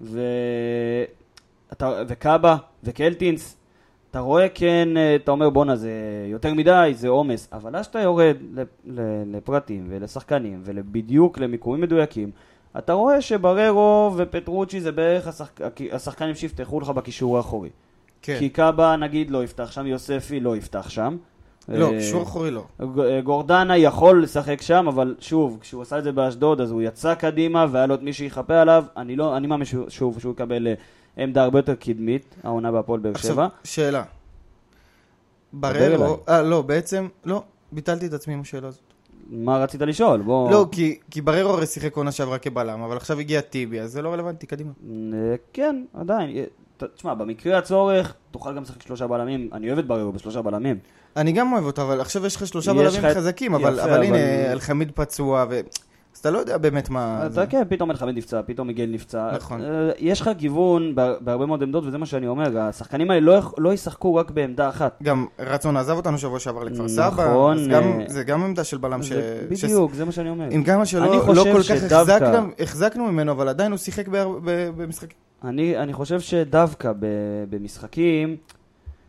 ו... 0.00 0.20
אתה... 1.72 2.02
וקאבה 2.08 2.56
וקלטינס, 2.84 3.56
אתה 4.10 4.20
רואה 4.20 4.48
כן, 4.48 4.88
אה, 4.96 5.14
אתה 5.16 5.30
אומר 5.30 5.50
בואנה 5.50 5.76
זה 5.76 5.90
יותר 6.26 6.54
מדי, 6.54 6.92
זה 6.94 7.08
עומס, 7.08 7.48
אבל 7.52 7.76
אז 7.76 7.84
שאתה 7.84 8.00
יורד 8.00 8.36
לפרטים 9.26 9.86
ולשחקנים 9.88 10.60
ובדיוק 10.64 11.38
למיקומים 11.38 11.80
מדויקים, 11.80 12.30
אתה 12.78 12.92
רואה 12.92 13.20
שבררו 13.20 14.12
ופטרוצ'י 14.16 14.80
זה 14.80 14.92
בערך 14.92 15.26
השחק... 15.28 15.60
השחקנים 15.92 16.34
שיפתחו 16.34 16.80
לך 16.80 16.88
בקישור 16.88 17.36
האחורי. 17.36 17.68
כן. 18.22 18.36
כי 18.38 18.48
קאבה 18.48 18.96
נגיד 18.96 19.30
לא 19.30 19.44
יפתח 19.44 19.70
שם, 19.72 19.86
יוספי 19.86 20.40
לא 20.40 20.56
יפתח 20.56 20.88
שם. 20.88 21.16
לא, 21.68 21.86
אה, 21.92 21.98
קישור 21.98 22.22
אחורי 22.22 22.50
לא. 22.50 22.64
ג- 22.82 23.20
גורדנה 23.24 23.76
יכול 23.76 24.22
לשחק 24.22 24.62
שם, 24.62 24.88
אבל 24.88 25.14
שוב, 25.20 25.58
כשהוא 25.60 25.82
עשה 25.82 25.98
את 25.98 26.04
זה 26.04 26.12
באשדוד, 26.12 26.60
אז 26.60 26.70
הוא 26.70 26.82
יצא 26.82 27.14
קדימה 27.14 27.66
והיה 27.70 27.86
לו 27.86 27.94
את 27.94 28.02
מי 28.02 28.12
שיכפה 28.12 28.60
עליו. 28.60 28.84
אני 28.96 29.16
לא, 29.16 29.36
אני 29.36 29.46
מאמין 29.46 29.66
שוב 29.88 30.20
שהוא 30.20 30.32
יקבל 30.32 30.66
אה, 30.66 30.74
עמדה 31.16 31.42
הרבה 31.42 31.58
יותר 31.58 31.74
קדמית, 31.74 32.34
העונה 32.42 32.72
בהפועל 32.72 33.00
באר 33.00 33.16
שבע. 33.16 33.44
עכשיו, 33.44 33.48
שאלה. 33.64 34.02
בררו, 35.52 36.18
אה, 36.28 36.42
לא, 36.42 36.62
בעצם, 36.62 37.08
לא, 37.24 37.42
ביטלתי 37.72 38.06
את 38.06 38.12
עצמי 38.12 38.34
עם 38.34 38.40
השאלה 38.40 38.68
הזאת. 38.68 38.82
מה 39.30 39.58
רצית 39.58 39.80
לשאול? 39.82 40.22
בוא... 40.22 40.50
לא, 40.50 40.66
כי, 40.72 40.98
כי 41.10 41.20
בררו 41.20 41.52
הרי 41.52 41.66
שיחק 41.66 41.96
עונה 41.96 42.12
שעברה 42.12 42.38
כבלם, 42.38 42.80
אבל 42.80 42.96
עכשיו 42.96 43.18
הגיע 43.18 43.40
טיבי, 43.40 43.80
אז 43.80 43.92
זה 43.92 44.02
לא 44.02 44.12
רלוונטי, 44.12 44.46
קדימה. 44.46 44.70
אה, 45.12 45.34
כן, 45.52 45.84
עדיין. 45.94 46.36
אה, 46.36 46.44
תשמע, 46.96 47.14
במקרה 47.14 47.58
הצורך, 47.58 48.14
תוכל 48.30 48.56
גם 48.56 48.62
לשחק 48.62 48.82
שלושה 48.82 49.06
בלמים. 49.06 49.50
אני 49.52 49.66
אוהב 49.66 49.78
את 49.78 49.86
בררו 49.86 50.12
בשלושה 50.12 50.42
בלמים. 50.42 50.78
אני 51.16 51.32
גם 51.32 51.52
אוהב 51.52 51.64
אותו, 51.64 51.82
אבל 51.82 52.00
עכשיו 52.00 52.26
יש 52.26 52.36
לך 52.36 52.46
שלושה 52.46 52.72
בלמים 52.72 53.00
חזקים, 53.14 53.54
אבל, 53.54 54.02
הנה, 54.04 54.52
אלחמיד 54.52 54.92
פצוע. 54.94 55.44
אז 56.16 56.20
אתה 56.20 56.30
לא 56.30 56.38
יודע 56.38 56.58
באמת 56.58 56.90
מה... 56.90 57.26
אתה 57.32 57.46
כן, 57.46 57.62
פתאום 57.68 57.90
אלחמיד 57.90 58.16
נפצע, 58.16 58.40
פתאום 58.46 58.66
מיגל 58.66 58.86
נפצע. 58.92 59.30
נכון. 59.36 59.60
אה, 59.62 59.66
יש 59.98 60.20
לך 60.20 60.30
גיוון 60.36 60.94
בה- 60.94 61.14
בהרבה 61.20 61.46
מאוד 61.46 61.62
עמדות, 61.62 61.84
וזה 61.86 61.98
מה 61.98 62.06
שאני 62.06 62.26
אומר. 62.26 62.58
השחקנים 62.58 63.10
האלה 63.10 63.20
לא 63.26 63.40
לא 63.58 63.72
ישחקו 63.72 64.14
רק 64.14 64.30
בעמדה 64.30 64.68
אחת. 64.68 64.98
גם 65.02 65.26
רצון 65.38 65.76
עזב 65.76 65.96
אותנו 65.96 66.18
שבוע 66.18 66.38
שעבר 66.38 66.64
לכפר 66.64 66.88
סבא, 66.88 67.06
נכון, 67.08 67.68
גם, 67.70 67.82
אה, 67.82 68.04
זה 68.08 68.24
גם 68.24 68.42
עמדה 68.42 68.64
של 68.64 68.78
בלם 68.78 69.02
ש... 69.02 69.12
בדיוק, 69.48 69.94
זה 69.94 70.04
מה 70.04 70.12
שאני 70.12 70.30
אומר. 70.30 70.48
עם 70.50 70.64
כמה 70.64 70.86
שלא 70.86 71.06
לא 71.34 71.44
כל 71.52 71.58
כך 71.58 71.64
שדווקא- 71.64 72.40
החזקנו, 72.62 73.12
ממנו, 73.12 73.32
אבל 73.32 73.48
עדיין 73.48 73.72
הוא 73.72 73.78
שיחק 73.78 74.08
בהר- 74.08 74.38
ב- 74.44 74.70
במשחק... 74.76 75.08
אני, 75.44 75.78
אני 75.78 75.92
חושב 75.92 76.20
שדווקא 76.20 76.92
במשחקים, 77.50 78.36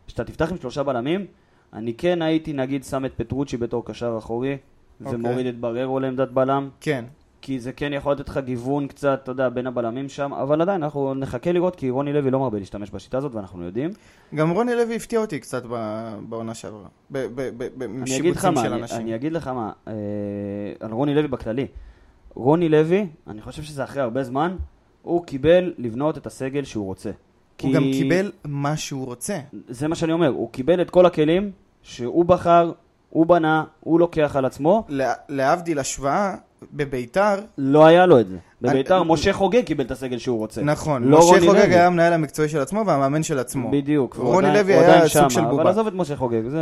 כשאתה 0.08 0.24
תפתח 0.24 0.52
עם 0.52 0.58
שלושה 0.58 0.84
בלמים, 0.84 1.26
אני 1.74 1.94
כן 1.94 2.22
הייתי 2.22 2.54
נגיד 2.54 2.84
שם 2.84 3.06
את 3.06 3.12
פטרוצ'י 3.18 3.58
בתור 3.58 3.86
קשר 3.86 4.16
אחורי, 4.18 4.58
אוקיי. 5.02 5.16
ומוריד 5.16 5.46
את 5.46 5.60
בררו 5.60 6.00
לעמדת 6.00 6.32
בלם, 6.32 6.70
כן. 6.82 7.06
כי 7.42 7.60
זה 7.60 7.72
כן 7.72 7.94
יכול 7.94 8.14
לתת 8.14 8.30
לך 8.30 8.38
גיוון 8.38 8.88
קצת, 8.88 9.20
אתה 9.24 9.32
יודע, 9.32 9.50
בין 9.50 9.68
הבלמים 9.68 10.10
שם, 10.10 10.34
אבל 10.34 10.62
עדיין 10.62 10.84
אנחנו 10.84 11.14
נחכה 11.14 11.52
לראות, 11.52 11.76
כי 11.76 11.90
רוני 11.90 12.14
לוי 12.14 12.32
לא 12.32 12.40
מרבה 12.40 12.60
להשתמש 12.60 12.92
בשיטה 12.92 13.18
הזאת, 13.18 13.36
ואנחנו 13.36 13.64
יודעים. 13.64 13.90
גם 14.36 14.50
רוני 14.50 14.76
לוי 14.76 14.96
הפתיע 14.96 15.20
אותי 15.20 15.40
קצת 15.40 15.64
בעונה 16.30 16.54
שעברה. 16.54 16.88
בשיבוצים 17.12 18.56
של 18.56 18.74
אנשים. 18.74 19.02
אני 19.02 19.16
אגיד 19.16 19.34
לך 19.34 19.48
מה, 19.48 19.72
אה, 19.88 19.94
על 20.80 20.92
רוני 20.92 21.16
לוי 21.16 21.28
בכללי. 21.28 21.68
רוני 22.36 22.70
לוי, 22.70 23.08
אני 23.28 23.42
חושב 23.42 23.64
שזה 23.64 23.84
אחרי 23.84 24.02
הרבה 24.02 24.24
זמן, 24.24 24.56
הוא 25.02 25.26
קיבל 25.26 25.74
לבנות 25.78 26.18
את 26.18 26.28
הסגל 26.28 26.64
שהוא 26.64 26.86
רוצה. 26.86 27.12
הוא 27.62 27.74
גם 27.74 27.84
קיבל 27.84 28.32
מה 28.46 28.78
שהוא 28.78 29.06
רוצה. 29.06 29.40
זה 29.68 29.88
מה 29.88 29.96
שאני 29.96 30.14
אומר, 30.14 30.28
הוא 30.28 30.52
קיבל 30.52 30.82
את 30.82 30.90
כל 30.90 31.06
הכלים 31.06 31.52
שהוא 31.82 32.26
בחר 32.26 32.72
הוא 33.18 33.26
בנה, 33.26 33.64
הוא 33.80 34.00
לוקח 34.00 34.36
על 34.36 34.46
עצמו, 34.46 34.86
לה- 34.90 35.14
להבדיל 35.30 35.80
השוואה, 35.80 36.36
בביתר, 36.74 37.36
לא 37.58 37.86
היה 37.86 38.06
לו 38.06 38.20
את 38.20 38.28
זה. 38.28 38.38
בביתר, 38.62 38.98
אני- 39.02 39.06
משה 39.08 39.34
חוגג 39.34 39.64
קיבל 39.64 39.84
את 39.86 39.92
הסגל 39.92 40.18
שהוא 40.18 40.38
רוצה. 40.38 40.62
נכון, 40.62 41.04
לא 41.04 41.18
משה 41.20 41.28
חוגג 41.28 41.46
לוי. 41.46 41.60
היה 41.60 41.88
המנהל 41.88 42.14
המקצועי 42.14 42.50
של 42.50 42.60
עצמו 42.60 42.84
והמאמן 42.86 43.24
של 43.24 43.40
עצמו. 43.40 43.72
בדיוק. 43.72 44.16
רוני 44.16 44.54
לוי 44.54 44.74
היה 44.74 45.00
סוג 45.02 45.08
שמה, 45.08 45.30
של 45.30 45.42
בובה. 45.46 45.62
אבל 45.62 45.72
עזוב 45.72 45.88
את 45.88 45.94
משה 45.94 46.16
חוגג, 46.16 46.48
זה 46.48 46.60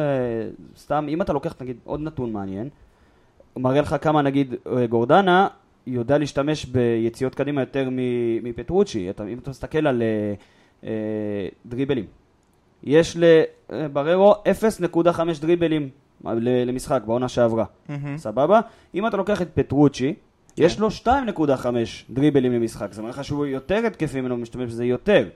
סתם, 0.78 1.06
אם 1.10 1.22
אתה 1.22 1.34
לוקח 1.34 1.56
נגיד 1.62 1.78
עוד 1.84 2.00
נתון 2.02 2.34
מעניין, 2.34 2.70
הוא 3.54 3.64
מראה 3.64 3.82
לך 3.82 3.96
כמה 4.02 4.22
נגיד 4.22 4.56
אה, 4.78 4.86
גורדנה 4.88 5.48
יודע 5.88 6.18
להשתמש 6.18 6.66
ביציאות 6.66 7.36
קדימה 7.36 7.62
יותר 7.62 7.90
מפטרוצ'י, 8.44 9.10
אם 9.32 9.38
אתה 9.38 9.50
מסתכל 9.50 9.88
על 9.88 10.02
אה, 10.02 10.34
אה, 10.90 11.48
דריבלים, 11.66 12.06
יש 12.84 13.18
לבררו 13.70 14.34
0.5 14.34 15.10
דריבלים 15.42 15.90
למשחק 16.65 17.01
בעונה 17.05 17.27
שעברה, 17.27 17.65
מהמם. 17.89 18.17
סבבה? 18.17 18.60
אם 18.96 19.08
אתה 19.08 19.17
לוקח 19.17 19.41
את 19.41 19.50
פטרוצ'י, 19.53 20.13
יש 20.58 20.79
לו 20.79 20.88
2.5 21.03 21.08
דריבלים 22.10 22.51
למשחק, 22.51 22.94
זה 22.94 23.01
אומר 23.01 23.10
לך 23.10 23.24
שהוא 23.24 23.46
יותר 23.46 23.82
התקפי 23.88 24.22
ממנו, 24.22 24.38
משתמש 24.38 24.70
בזה 24.70 24.86
יותר. 24.86 25.27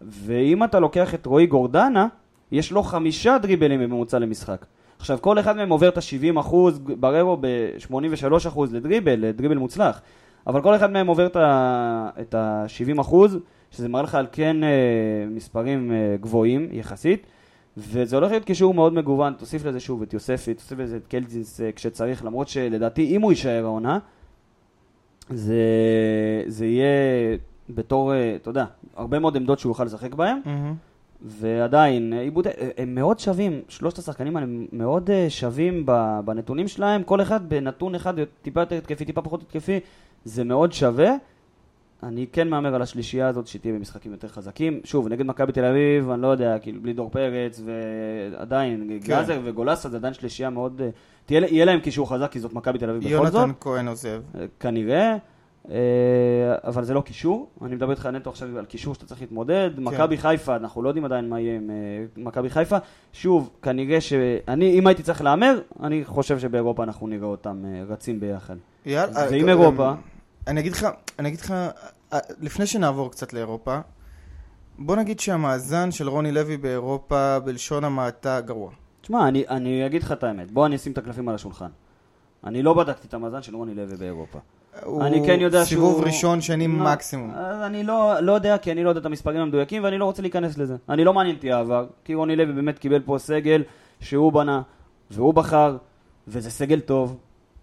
ואם 0.00 0.64
אתה 0.64 0.80
לוקח 0.80 1.14
את 1.14 1.26
רועי 1.26 1.46
גורדנה, 1.46 2.06
יש 2.52 2.72
לו 2.72 2.82
חמישה 2.82 3.38
דריבלים 3.38 3.80
בממוצע 3.80 4.18
למשחק. 4.18 4.66
עכשיו, 4.98 5.18
כל 5.20 5.38
אחד 5.38 5.56
מהם 5.56 5.70
עובר 5.70 5.88
את 5.88 5.98
ה-70 5.98 6.40
אחוז, 6.40 6.78
בררו 6.78 7.36
ב-83 7.40 8.48
אחוז 8.48 8.74
לדריבל, 8.74 9.20
לדריבל 9.20 9.58
מוצלח. 9.58 10.00
אבל 10.46 10.62
כל 10.62 10.76
אחד 10.76 10.90
מהם 10.90 11.06
עובר 11.06 11.26
את 12.20 12.34
ה-70 12.34 13.00
אחוז, 13.00 13.38
שזה 13.70 13.88
מראה 13.88 14.02
לך 14.02 14.14
על 14.14 14.26
כן 14.32 14.64
אה, 14.64 14.68
מספרים 15.30 15.92
אה, 15.92 16.16
גבוהים 16.20 16.68
יחסית. 16.72 17.26
וזה 17.76 18.16
הולך 18.16 18.30
להיות 18.30 18.44
קישור 18.44 18.74
מאוד 18.74 18.94
מגוון, 18.94 19.32
תוסיף 19.32 19.64
לזה 19.64 19.80
שוב 19.80 20.02
את 20.02 20.12
יוספי, 20.12 20.54
תוסיף 20.54 20.78
לזה 20.78 20.96
את 20.96 21.06
קלטינס 21.06 21.60
אה, 21.60 21.72
כשצריך, 21.72 22.24
למרות 22.24 22.48
שלדעתי 22.48 23.16
אם 23.16 23.22
הוא 23.22 23.32
יישאר 23.32 23.64
העונה, 23.64 23.98
זה, 25.30 25.62
זה 26.46 26.66
יהיה 26.66 26.86
בתור, 27.70 28.14
אה, 28.14 28.36
אתה 28.36 28.50
יודע, 28.50 28.64
הרבה 28.96 29.18
מאוד 29.18 29.36
עמדות 29.36 29.58
שהוא 29.58 29.70
יוכל 29.70 29.84
לשחק 29.84 30.14
בהן, 30.14 30.40
מהמם. 30.44 30.74
ועדיין, 31.22 32.12
עיבודי, 32.12 32.48
אה, 32.48 32.68
הם 32.78 32.94
מאוד 32.94 33.18
שווים, 33.18 33.60
שלושת 33.68 33.98
השחקנים 33.98 34.36
האלה 34.36 34.46
מאוד 34.72 35.10
שווים 35.28 35.86
בנתונים 36.24 36.68
שלהם, 36.68 37.02
כל 37.02 37.22
אחד 37.22 37.48
בנתון 37.48 37.94
אחד 37.94 38.14
טיפה 38.42 38.60
יותר 38.60 38.76
התקפי, 38.76 39.04
טיפה 39.04 39.22
פחות 39.22 39.42
התקפי, 39.42 39.80
זה 40.24 40.44
מאוד 40.44 40.72
שווה. 40.72 41.14
אני 42.08 42.26
כן 42.32 42.48
מהמר 42.48 42.74
על 42.74 42.82
השלישייה 42.82 43.28
הזאת 43.28 43.46
שתהיה 43.46 43.74
במשחקים 43.74 44.12
יותר 44.12 44.28
חזקים. 44.28 44.80
שוב, 44.84 45.08
נגד 45.08 45.26
מכבי 45.26 45.52
תל 45.52 45.64
אביב, 45.64 46.10
אני 46.10 46.22
לא 46.22 46.26
יודע, 46.26 46.58
כאילו, 46.58 46.82
בלי 46.82 46.92
דור 46.92 47.10
פרץ, 47.10 47.60
ועדיין, 47.64 48.88
כן. 48.88 49.06
גלאזר 49.06 49.40
וגולסה 49.44 49.88
זה 49.88 49.96
עדיין 49.96 50.14
שלישייה 50.14 50.50
מאוד... 50.50 50.80
אה, 50.80 50.88
תהיה, 51.26 51.40
יהיה 51.40 51.64
להם 51.64 51.80
קישור 51.80 52.10
חזק, 52.10 52.30
כי 52.30 52.40
זאת 52.40 52.52
מכבי 52.52 52.78
תל 52.78 52.90
אביב 52.90 53.14
בכל 53.14 53.26
זאת. 53.26 53.34
יונתן 53.34 53.52
כהן 53.60 53.88
עוזב. 53.88 54.22
אה, 54.34 54.44
כנראה, 54.60 55.16
אה, 55.70 55.76
אבל 56.64 56.84
זה 56.84 56.94
לא 56.94 57.00
קישור. 57.00 57.50
אני 57.62 57.74
מדבר 57.74 57.90
איתך 57.90 58.06
נטו 58.06 58.30
עכשיו 58.30 58.58
על 58.58 58.64
קישור 58.64 58.94
שאתה 58.94 59.06
צריך 59.06 59.20
להתמודד. 59.20 59.70
כן. 59.76 59.82
מכבי 59.82 60.16
חיפה, 60.16 60.56
אנחנו 60.56 60.82
לא 60.82 60.88
יודעים 60.88 61.04
עדיין 61.04 61.28
מה 61.28 61.40
יהיה 61.40 61.56
עם 61.56 61.70
מכבי 62.16 62.50
חיפה. 62.50 62.76
שוב, 63.12 63.50
כנראה 63.62 64.00
שאני, 64.00 64.78
אם 64.78 64.86
הייתי 64.86 65.02
צריך 65.02 65.22
להמר, 65.22 65.60
אני 65.82 66.04
חושב 66.04 66.38
שבאירופה 66.38 66.82
אנחנו 66.82 67.06
נראה 67.06 67.26
אותם 67.26 67.64
רצים 67.88 68.20
ביחד. 68.20 68.56
יאללה. 68.86 69.16
אה, 69.16 69.34
אירופה, 69.34 69.92
אני 70.46 70.60
אגיד 70.60 70.72
לך, 70.72 70.86
אני 71.18 71.28
אגיד 71.28 71.40
לך, 71.40 71.54
לפני 72.40 72.66
שנעבור 72.66 73.10
קצת 73.10 73.32
לאירופה, 73.32 73.78
בוא 74.78 74.96
נגיד 74.96 75.20
שהמאזן 75.20 75.90
של 75.90 76.08
רוני 76.08 76.32
לוי 76.32 76.56
באירופה, 76.56 77.38
בלשון 77.40 77.84
המעטה, 77.84 78.40
גרוע. 78.40 78.70
תשמע, 79.02 79.28
אני, 79.28 79.44
אני 79.48 79.86
אגיד 79.86 80.02
לך 80.02 80.12
את 80.12 80.24
האמת. 80.24 80.50
בוא 80.50 80.66
אני 80.66 80.76
אשים 80.76 80.92
את 80.92 80.98
הקלפים 80.98 81.28
על 81.28 81.34
השולחן. 81.34 81.68
אני 82.44 82.62
לא 82.62 82.74
בדקתי 82.74 83.08
את 83.08 83.14
המאזן 83.14 83.42
של 83.42 83.56
רוני 83.56 83.74
לוי 83.74 83.96
באירופה. 83.96 84.38
אני 85.00 85.26
כן 85.26 85.40
יודע 85.40 85.58
הוא 85.58 85.64
סיבוב 85.66 85.92
שהוא- 85.94 86.04
ראשון, 86.06 86.40
שני 86.40 86.68
לא, 86.68 86.74
מקסימום. 86.84 87.30
אני 87.62 87.82
לא, 87.84 88.20
לא 88.20 88.32
יודע, 88.32 88.58
כי 88.58 88.72
אני 88.72 88.84
לא 88.84 88.88
יודע 88.88 89.00
את 89.00 89.06
המספרים 89.06 89.40
המדויקים, 89.40 89.84
ואני 89.84 89.98
לא 89.98 90.04
רוצה 90.04 90.22
להיכנס 90.22 90.58
לזה. 90.58 90.76
אני 90.88 91.04
לא 91.04 91.12
מעניין 91.12 91.36
אותי 91.36 91.52
העבר, 91.52 91.86
כי 92.04 92.14
רוני 92.14 92.36
לוי 92.36 92.52
באמת 92.52 92.78
קיבל 92.78 93.00
פה 93.00 93.16
סגל 93.18 93.62
שהוא 94.00 94.32
בנה, 94.32 94.62
והוא 95.10 95.34
בחר, 95.34 95.76
וזה 96.28 96.50
סגל 96.50 96.80
טוב, 96.80 97.16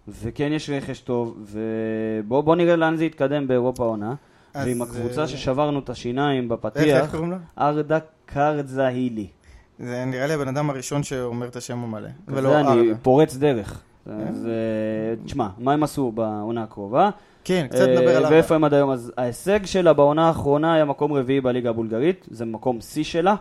וכן 0.08 0.52
יש 0.52 0.70
רכש 0.70 1.00
טוב, 1.00 1.36
ובואו 2.24 2.54
נראה 2.54 2.76
לאן 2.76 2.96
זה 2.96 3.04
יתקדם 3.04 3.48
באירופה 3.48 3.84
העונה. 3.84 4.14
ועם 4.54 4.82
הקבוצה 4.82 5.20
אה, 5.22 5.28
ששברנו 5.28 5.78
את 5.78 5.90
השיניים 5.90 6.42
איך, 6.44 6.52
איך 6.52 6.60
בפתיח, 6.74 7.10
קוראים 7.10 7.30
לו? 7.30 7.36
ארדה 7.58 7.98
קרזהילי. 8.26 9.26
זה 9.78 10.04
נראה 10.06 10.26
לי 10.26 10.34
הבן 10.34 10.48
אדם 10.48 10.70
הראשון 10.70 11.02
שאומר 11.02 11.48
את 11.48 11.56
השם 11.56 11.78
המלא. 11.78 12.08
ולא 12.28 12.50
זה 12.50 12.60
אני 12.60 12.68
ארדה. 12.68 12.98
פורץ 13.02 13.36
דרך. 13.36 13.82
אז 14.06 14.46
אה, 14.46 15.24
תשמע, 15.24 15.48
מה 15.58 15.72
הם 15.72 15.82
עשו 15.82 16.12
בעונה 16.12 16.62
הקרובה? 16.62 17.10
כן, 17.44 17.66
קצת 17.70 17.88
נדבר 17.88 18.06
אה, 18.08 18.16
על 18.16 18.24
ארדה. 18.24 18.34
ואיפה 18.34 18.54
הם 18.54 18.64
עד 18.64 18.74
היום? 18.74 18.90
אז 18.90 19.12
ההישג 19.16 19.64
שלה 19.64 19.92
בעונה 19.92 20.28
האחרונה 20.28 20.74
היה 20.74 20.84
מקום 20.84 21.12
רביעי 21.12 21.40
בליגה 21.40 21.70
הבולגרית, 21.70 22.26
זה 22.30 22.44
מקום 22.44 22.80
שיא 22.80 23.04
שלה, 23.04 23.34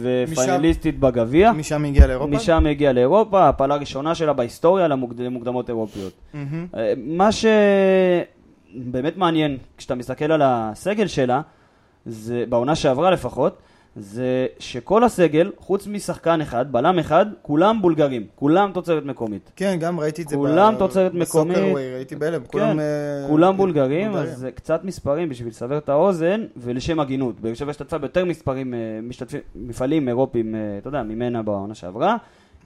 ופיינליסטית 0.00 1.00
בגביע. 1.00 1.52
משם 1.52 1.84
הגיע 1.84 2.06
לאירופה? 2.06 2.30
משם 2.36 2.66
הגיעה 2.66 2.92
לאירופה, 2.92 3.48
הפעלה 3.48 3.74
הראשונה 3.74 4.14
שלה 4.14 4.32
בהיסטוריה 4.32 4.88
למוקד- 4.88 5.20
למוקדמות 5.20 5.68
אירופיות. 5.68 6.12
אה, 6.34 6.38
מה 6.96 7.28
שבאמת 8.74 9.16
מעניין, 9.16 9.56
כשאתה 9.76 9.94
מסתכל 9.94 10.32
על 10.32 10.42
הסגל 10.44 11.06
שלה, 11.06 11.40
זה, 12.06 12.44
בעונה 12.48 12.74
שעברה 12.74 13.10
לפחות, 13.10 13.58
זה 13.96 14.46
שכל 14.58 15.04
הסגל, 15.04 15.50
חוץ 15.58 15.86
משחקן 15.86 16.40
אחד, 16.40 16.72
בלם 16.72 16.98
אחד, 16.98 17.26
כולם 17.42 17.82
בולגרים, 17.82 18.26
כולם 18.34 18.70
תוצרת 18.74 19.04
מקומית. 19.04 19.52
כן, 19.56 19.76
גם 19.80 20.00
ראיתי 20.00 20.22
את 20.22 20.28
זה 20.28 20.36
כולם 20.36 20.74
ב- 20.74 20.78
תוצרת 20.78 21.14
מקומית. 21.14 21.56
בסוקרווי, 21.56 21.94
ראיתי 21.94 22.16
בהלם, 22.16 22.42
כולם... 22.46 22.80
אה, 22.80 22.84
כולם 23.28 23.56
בולגרים, 23.56 24.10
בולגרים. 24.12 24.32
אז 24.32 24.38
זה 24.38 24.50
קצת 24.52 24.84
מספרים 24.84 25.28
בשביל 25.28 25.48
לסבר 25.48 25.78
את 25.78 25.88
האוזן, 25.88 26.44
ולשם 26.56 27.00
הגינות. 27.00 27.40
באר 27.40 27.54
שבע 27.54 27.70
השתתפה 27.70 27.98
ביותר 27.98 28.24
מספרים, 28.24 28.74
אה, 28.74 28.78
משתתפים, 29.02 29.40
מפעלים 29.54 30.08
אירופיים, 30.08 30.54
אה, 30.54 30.60
אתה 30.78 30.88
יודע, 30.88 31.02
ממנה 31.02 31.42
בעונה 31.42 31.74
שעברה. 31.74 32.16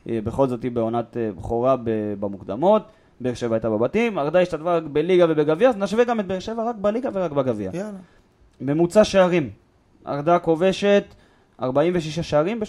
אה, 0.08 0.18
בכל 0.25 0.49
זאת 0.49 0.62
היא 0.62 0.70
בעונת 0.70 1.16
אה, 1.16 1.30
בכורה 1.38 1.76
במוקדמות. 2.20 2.82
באר 3.21 3.35
שבע 3.35 3.54
הייתה 3.54 3.71
בבתים, 3.71 4.18
ארדה 4.18 4.40
השתתפה 4.40 4.76
רק 4.76 4.83
בליגה 4.83 5.25
ובגביע, 5.28 5.68
אז 5.68 5.76
נשווה 5.76 6.04
גם 6.04 6.21
את 6.21 6.26
באר 6.26 6.38
שבע 6.38 6.64
רק 6.64 6.76
בליגה 6.76 7.09
ורק 7.12 7.30
בגביע. 7.33 7.71
יאללה. 7.75 7.90
ממוצע 8.61 9.04
שערים, 9.04 9.50
ארדה 10.06 10.38
כובשת 10.38 11.04
46 11.62 12.21
שערים 12.21 12.61
ב-36 12.61 12.66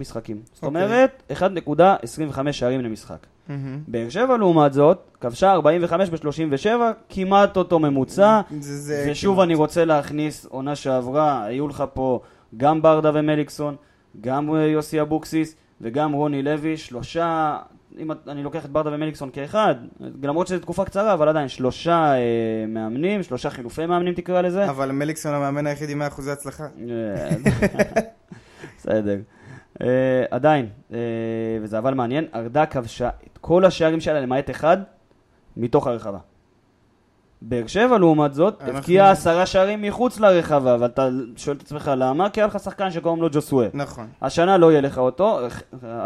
משחקים. 0.00 0.40
זאת 0.52 0.64
אוקיי. 0.64 0.84
אומרת, 0.84 1.22
1.25 1.32 2.52
שערים 2.52 2.80
למשחק. 2.80 3.16
מהמם. 3.48 3.78
באר 3.88 4.08
שבע 4.08 4.36
לעומת 4.36 4.72
זאת, 4.72 4.98
כבשה 5.20 5.52
45 5.52 6.10
ב-37, 6.10 6.66
כמעט 7.08 7.56
אותו 7.56 7.78
ממוצע. 7.78 8.40
זה- 8.60 8.76
זה 8.76 9.08
ושוב 9.10 9.34
כמעט. 9.36 9.44
אני 9.46 9.54
רוצה 9.54 9.84
להכניס 9.84 10.46
עונה 10.46 10.76
שעברה, 10.76 11.44
היו 11.44 11.68
לך 11.68 11.84
פה 11.92 12.20
גם 12.56 12.82
ברדה 12.82 13.10
ומליקסון, 13.14 13.76
גם 14.20 14.54
אה, 14.54 14.62
יוסי 14.66 15.00
אבוקסיס 15.00 15.54
וגם 15.80 16.12
רוני 16.12 16.42
לוי, 16.42 16.76
שלושה, 16.76 17.56
אם 17.98 18.10
אני 18.28 18.42
לוקח 18.42 18.64
את 18.64 18.70
ברדה 18.70 18.90
ומליקסון 18.94 19.30
כאחד, 19.32 19.74
למרות 20.22 20.46
שזו 20.46 20.58
תקופה 20.58 20.84
קצרה, 20.84 21.12
אבל 21.14 21.28
עדיין 21.28 21.48
שלושה 21.48 22.14
אה, 22.14 22.64
מאמנים, 22.68 23.22
שלושה 23.22 23.50
חילופי 23.50 23.86
מאמנים 23.86 24.14
תקרא 24.14 24.40
לזה. 24.40 24.70
אבל 24.70 24.92
מליקסון 24.92 25.34
המאמן 25.34 25.66
היחיד 25.66 25.90
עם 25.90 26.02
100% 26.02 26.04
הצלחה. 26.32 26.64
אה, 26.90 27.30
בסדר. 28.78 29.18
Uh, 29.78 29.84
עדיין, 30.30 30.68
uh, 30.90 30.94
וזה 31.62 31.78
אבל 31.78 31.94
מעניין, 31.94 32.26
ארדה 32.34 32.66
כבשה 32.66 33.08
את 33.08 33.38
כל 33.38 33.64
השערים 33.64 34.00
שלה 34.00 34.20
למעט 34.20 34.50
אחד 34.50 34.78
מתוך 35.56 35.86
הרחבה. 35.86 36.18
באר 37.48 37.66
שבע 37.66 37.98
לעומת 37.98 38.34
זאת, 38.34 38.54
אנחנו- 38.60 38.78
הבקיעה 38.78 39.10
עשרה 39.10 39.46
שערים 39.46 39.82
מחוץ 39.82 40.20
לרחבה, 40.20 40.76
ואתה 40.80 41.08
שואל 41.36 41.56
את 41.56 41.62
עצמך 41.62 41.90
למה? 41.96 42.30
כי 42.30 42.40
היה 42.40 42.46
לך 42.46 42.60
שחקן 42.60 42.90
שקוראים 42.90 43.22
לו 43.22 43.28
ג'וסווה. 43.32 43.66
נכון. 43.74 44.06
השנה 44.22 44.56
לא 44.56 44.70
יהיה 44.70 44.80
לך 44.80 44.98
אותו, 44.98 45.38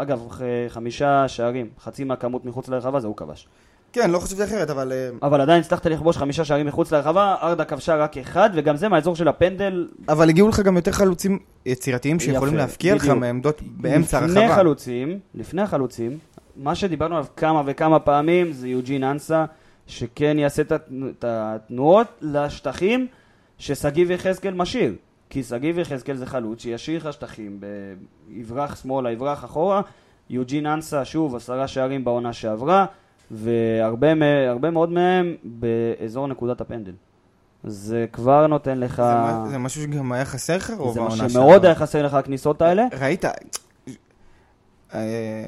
אגב, 0.01 0.27
חמישה 0.69 1.27
שערים, 1.27 1.67
חצי 1.83 2.03
מהכמות 2.03 2.45
מחוץ 2.45 2.69
לרחבה, 2.69 2.99
זה 2.99 3.07
הוא 3.07 3.15
כבש. 3.15 3.47
כן, 3.93 4.11
לא 4.11 4.19
חשבתי 4.19 4.43
אחרת, 4.43 4.69
אבל... 4.69 4.91
אה, 4.91 5.09
אבל 5.27 5.41
עדיין 5.41 5.59
הצלחת 5.61 5.85
לכבוש 5.85 6.17
חמישה 6.17 6.45
שערים 6.45 6.65
מחוץ 6.65 6.91
לרחבה, 6.91 7.35
ארדה 7.41 7.65
כבשה 7.65 7.95
רק 7.95 8.17
אחד, 8.17 8.49
וגם 8.53 8.75
זה 8.75 8.89
מהאזור 8.89 9.15
של 9.15 9.27
הפנדל, 9.27 9.87
אבל 10.09 10.29
הגיעו 10.29 10.49
לך 10.49 10.59
גם 10.59 10.75
יותר 10.75 10.91
חלוצים 10.91 11.39
יצירתיים 11.65 12.19
שיכולים 12.19 12.53
יפה, 12.53 12.63
להפקיע 12.63 12.95
לך 12.95 13.01
בדיוק. 13.03 13.17
מעמדות 13.17 13.61
באמצע 13.61 14.21
לפני 14.21 14.39
הרחבה. 14.39 14.55
חלוצים, 14.55 15.19
לפני 15.35 15.61
החלוצים, 15.61 16.17
מה 16.57 16.75
שדיברנו 16.75 17.15
עליו 17.15 17.27
כמה 17.37 17.61
וכמה 17.65 17.99
פעמים 17.99 18.51
זה 18.51 18.67
יוג'ין 18.67 19.03
אנסה, 19.03 19.45
שכן 19.89 20.39
יעשה 20.39 20.61
את 20.61 20.71
התנ- 20.71 21.09
את 21.19 21.25
התנועות 21.27 22.07
לשטחים 22.21 23.07
ששגיב 23.57 24.11
יחזקאל 24.11 24.53
משאיר. 24.53 24.93
כי 25.29 25.43
שגיב 25.43 25.79
יחזקאל 25.79 26.15
זה 26.15 26.25
חלוץ 26.25 26.61
שישאיר 26.61 26.97
לך 27.07 27.13
שטחים, 27.13 27.59
יברח 28.29 28.81
שמאלה, 28.81 29.11
יברח 29.11 29.45
אחורה. 29.45 29.81
יוג'ין 30.29 30.65
אנסה, 30.65 31.05
שוב, 31.05 31.35
עשרה 31.35 31.67
שערים 31.67 32.03
בעונה 32.03 32.33
שעברה, 32.33 32.85
והרבה 33.31 34.13
מאוד 34.71 34.91
מהם 34.91 35.35
באזור 35.43 36.27
נקודת 36.27 36.61
הפנדל. 36.61 36.93
זה 37.63 38.05
כבר 38.13 38.47
נותן 38.47 38.79
לך... 38.79 39.03
זה 39.45 39.51
זה 39.51 39.57
משהו 39.57 39.81
שגם 39.81 40.11
היה 40.11 40.25
חסר 40.25 40.55
לך 40.55 40.73
רוב 40.77 40.93
זה 40.93 40.99
מה 40.99 41.05
העונה 41.07 41.29
שמאוד 41.29 41.51
שעברה. 41.51 41.67
היה 41.69 41.75
חסר 41.75 42.05
לך 42.05 42.13
הכניסות 42.13 42.61
האלה. 42.61 42.83
ראית, 42.99 43.25
אה, 43.25 43.31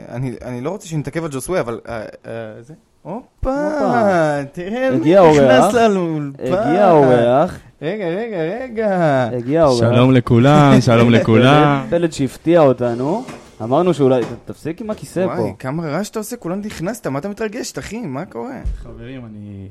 אני 0.10 0.36
אני 0.41 0.62
לא 0.62 0.69
רוצה 0.69 0.88
שנתעכב 0.88 1.24
על 1.24 1.29
ג'וסווה, 1.31 1.60
אבל... 1.60 1.79
אה, 1.88 2.01
אה, 2.25 2.62
זה... 2.62 2.74
הופה. 3.01 4.43
תראה 4.51 4.89
מי. 4.91 5.15
נכנס 5.31 5.74
לנו 5.74 6.20
לאולפן. 6.20 6.43
הגיע 6.53 6.86
האורח, 6.88 7.60
רגע, 7.81 8.05
רגע, 8.05 8.38
רגע. 8.62 9.29
הגיע 9.38 9.62
האורח. 9.62 9.79
שלום 9.79 10.12
לכולם, 10.12 10.81
שלום 10.81 11.10
לכולם. 11.15 11.86
פלד 11.89 12.12
שהפתיע 12.13 12.62
אותנו. 12.62 13.24
אמרנו 13.63 13.93
שאולי... 13.93 14.22
תפסיק 14.46 14.81
עם 14.81 14.89
הכיסא 14.89 15.27
פה. 15.27 15.41
וואי, 15.41 15.53
כמה 15.60 15.84
רעש 15.84 16.10
אתה 16.10 16.20
עושה, 16.20 16.36
כולם 16.38 16.62
נכנסת, 16.65 17.08
מה 17.08 17.20
אתה 17.20 17.29
מתרגש, 17.29 17.77
אחי? 17.77 18.01
מה 18.01 18.25
קורה? 18.25 18.60
חברים, 18.75 19.25
אני 19.25 19.67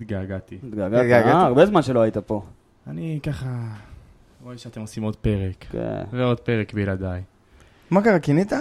התגעגעתי. 0.00 0.58
התגעגעת, 0.68 1.00
התגעגעת? 1.00 1.34
אה? 1.34 1.42
הרבה 1.46 1.66
זמן 1.66 1.82
שלא 1.82 2.00
היית 2.00 2.18
פה. 2.18 2.42
אני 2.86 3.18
ככה... 3.22 3.46
רואה 4.44 4.58
שאתם 4.58 4.80
עושים 4.80 5.02
עוד 5.02 5.16
פרק, 5.16 5.64
כן. 5.70 6.02
ועוד 6.12 6.40
פרק 6.40 6.74
בלעדיי. 6.74 7.20
מה 7.90 8.02
קרה, 8.02 8.18
קינית? 8.18 8.52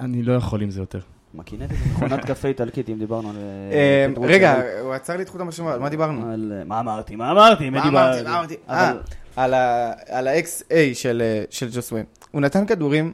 אני 0.00 0.22
לא 0.22 0.32
יכול 0.32 0.62
עם 0.62 0.70
זה 0.70 0.80
יותר. 0.80 1.00
מקינטת 1.36 1.68
זה 1.68 1.90
מכונת 1.92 2.24
קפה 2.30 2.48
איטלקית, 2.48 2.88
אם 2.90 2.98
דיברנו 2.98 3.30
על... 3.30 3.36
אה, 3.72 4.06
פטרוט 4.12 4.26
רגע, 4.28 4.60
הוא 4.82 4.92
עצר 4.94 5.16
לי 5.16 5.22
את 5.22 5.28
חוט 5.28 5.40
המחשבה, 5.40 5.74
על 5.74 5.80
מה 5.80 5.88
דיברנו? 5.88 6.32
על... 6.32 6.62
מה 6.66 6.80
אמרתי? 6.80 7.16
מה 7.16 7.30
אמרתי? 7.30 7.70
מה 7.70 7.88
אמרתי? 7.88 8.22
מה 8.22 8.38
אמרתי? 8.38 8.54
אה, 8.70 8.90
אבל- 8.90 8.98
על 10.08 10.28
ה-XA 10.28 10.74
של 10.94 11.22
אה, 11.24 11.44
של 11.50 11.68
ג'וסווה. 11.72 12.00
הוא 12.30 12.40
נתן 12.42 12.66
כדורים 12.66 13.12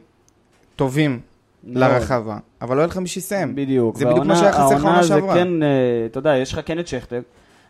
טובים. 0.75 1.19
לרחבה, 1.67 2.37
אבל 2.61 2.75
לא 2.75 2.81
היה 2.81 2.87
לך 2.87 2.97
מי 2.97 3.07
שיסיים. 3.07 3.55
בדיוק. 3.55 3.97
זה 3.97 4.05
בדיוק 4.05 4.25
מה 4.25 4.35
שהיה 4.35 4.51
חסר 4.51 4.63
לך 4.65 4.71
העונה 4.71 4.89
עונה 4.89 5.01
זה 5.03 5.07
שעברה. 5.07 5.33
כן, 5.33 5.63
אה, 5.63 5.67
אתה 6.05 6.17
יודע, 6.19 6.35
יש 6.37 6.53
לך 6.53 6.59
כן 6.65 6.79
את 6.79 6.87
שכטר, 6.87 7.21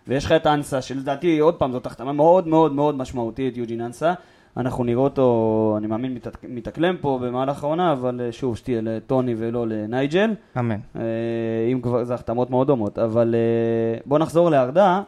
ויש 0.07 0.25
לך 0.25 0.31
את 0.31 0.47
אנסה, 0.47 0.81
שלדעתי, 0.81 1.39
עוד 1.39 1.55
פעם, 1.55 1.71
זאת 1.71 1.85
החתמה 1.85 2.13
מאוד 2.13 2.47
מאוד 2.47 2.73
מאוד 2.73 2.95
משמעותית, 2.97 3.57
יוג'ין 3.57 3.81
אנסה. 3.81 4.13
אנחנו 4.57 4.83
נראה 4.83 5.01
אותו, 5.01 5.75
אני 5.77 5.87
מאמין, 5.87 6.13
מת- 6.13 6.27
מתאקלם 6.49 6.95
פה 7.01 7.19
במהלך 7.21 7.63
העונה, 7.63 7.91
אבל 7.91 8.21
אה, 8.23 8.31
שוב, 8.31 8.57
שתהיה 8.57 8.81
לטוני 8.81 9.35
ולא 9.37 9.67
לנייג'ל. 9.67 10.33
אמן. 10.59 10.79
אה, 10.95 11.01
אם 11.71 11.81
כבר, 11.81 12.03
זה 12.03 12.13
החתמות 12.13 12.49
מאוד 12.49 12.67
דומות. 12.67 12.99
אבל 12.99 13.35
אה, 13.35 13.99
בוא 14.05 14.19
נחזור 14.19 14.49
לארדה. 14.49 15.01